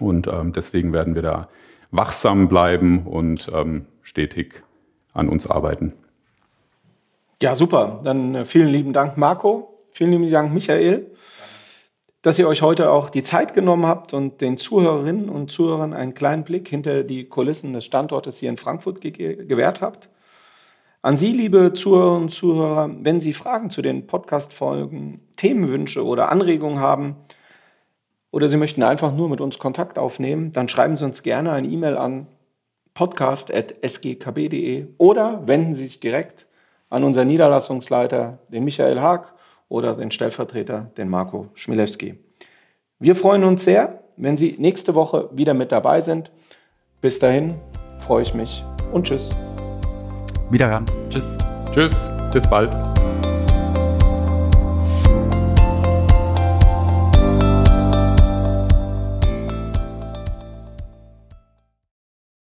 Und 0.00 0.26
ähm, 0.26 0.52
deswegen 0.52 0.92
werden 0.92 1.14
wir 1.14 1.22
da 1.22 1.48
wachsam 1.90 2.48
bleiben 2.48 3.06
und 3.06 3.50
ähm, 3.54 3.86
stetig 4.02 4.62
an 5.12 5.28
uns 5.28 5.46
arbeiten. 5.46 5.92
Ja, 7.42 7.54
super. 7.54 8.00
Dann 8.04 8.34
äh, 8.34 8.44
vielen 8.44 8.68
lieben 8.68 8.92
Dank, 8.92 9.16
Marco. 9.16 9.68
Vielen 9.90 10.12
lieben 10.12 10.30
Dank, 10.30 10.54
Michael, 10.54 11.10
dass 12.22 12.38
ihr 12.38 12.48
euch 12.48 12.62
heute 12.62 12.90
auch 12.90 13.10
die 13.10 13.22
Zeit 13.22 13.52
genommen 13.52 13.84
habt 13.84 14.14
und 14.14 14.40
den 14.40 14.56
Zuhörerinnen 14.56 15.28
und 15.28 15.50
Zuhörern 15.50 15.92
einen 15.92 16.14
kleinen 16.14 16.44
Blick 16.44 16.68
hinter 16.68 17.02
die 17.02 17.24
Kulissen 17.24 17.74
des 17.74 17.84
Standortes 17.84 18.38
hier 18.38 18.48
in 18.48 18.56
Frankfurt 18.56 19.02
ge 19.02 19.44
gewährt 19.44 19.82
habt. 19.82 20.08
An 21.02 21.16
Sie, 21.16 21.32
liebe 21.32 21.72
Zuhörerinnen 21.74 22.22
und 22.22 22.30
Zuhörer, 22.30 22.88
wenn 23.00 23.20
Sie 23.20 23.32
Fragen 23.32 23.70
zu 23.70 23.82
den 23.82 24.06
Podcast-Folgen, 24.06 25.20
Themenwünsche 25.36 26.06
oder 26.06 26.30
Anregungen 26.30 26.78
haben, 26.78 27.16
oder 28.32 28.48
Sie 28.48 28.56
möchten 28.56 28.82
einfach 28.82 29.14
nur 29.14 29.28
mit 29.28 29.40
uns 29.40 29.60
Kontakt 29.60 29.96
aufnehmen, 29.98 30.50
dann 30.50 30.68
schreiben 30.68 30.96
Sie 30.96 31.04
uns 31.04 31.22
gerne 31.22 31.52
eine 31.52 31.68
E-Mail 31.68 31.96
an 31.96 32.26
podcast.sgkb.de 32.94 34.86
oder 34.98 35.46
wenden 35.46 35.76
Sie 35.76 35.84
sich 35.84 36.00
direkt 36.00 36.46
an 36.90 37.04
unseren 37.04 37.28
Niederlassungsleiter, 37.28 38.40
den 38.48 38.64
Michael 38.64 39.00
Haag, 39.00 39.34
oder 39.68 39.94
den 39.94 40.10
Stellvertreter, 40.10 40.90
den 40.98 41.08
Marco 41.08 41.48
Schmilewski. 41.54 42.16
Wir 42.98 43.16
freuen 43.16 43.42
uns 43.42 43.64
sehr, 43.64 44.00
wenn 44.18 44.36
Sie 44.36 44.56
nächste 44.58 44.94
Woche 44.94 45.30
wieder 45.32 45.54
mit 45.54 45.72
dabei 45.72 46.02
sind. 46.02 46.30
Bis 47.00 47.18
dahin 47.18 47.54
freue 48.00 48.22
ich 48.22 48.34
mich 48.34 48.62
und 48.92 49.06
tschüss. 49.06 49.30
Wiederhören. 50.50 50.84
Tschüss. 51.08 51.38
Tschüss. 51.72 52.10
Bis 52.32 52.46
bald. 52.46 52.91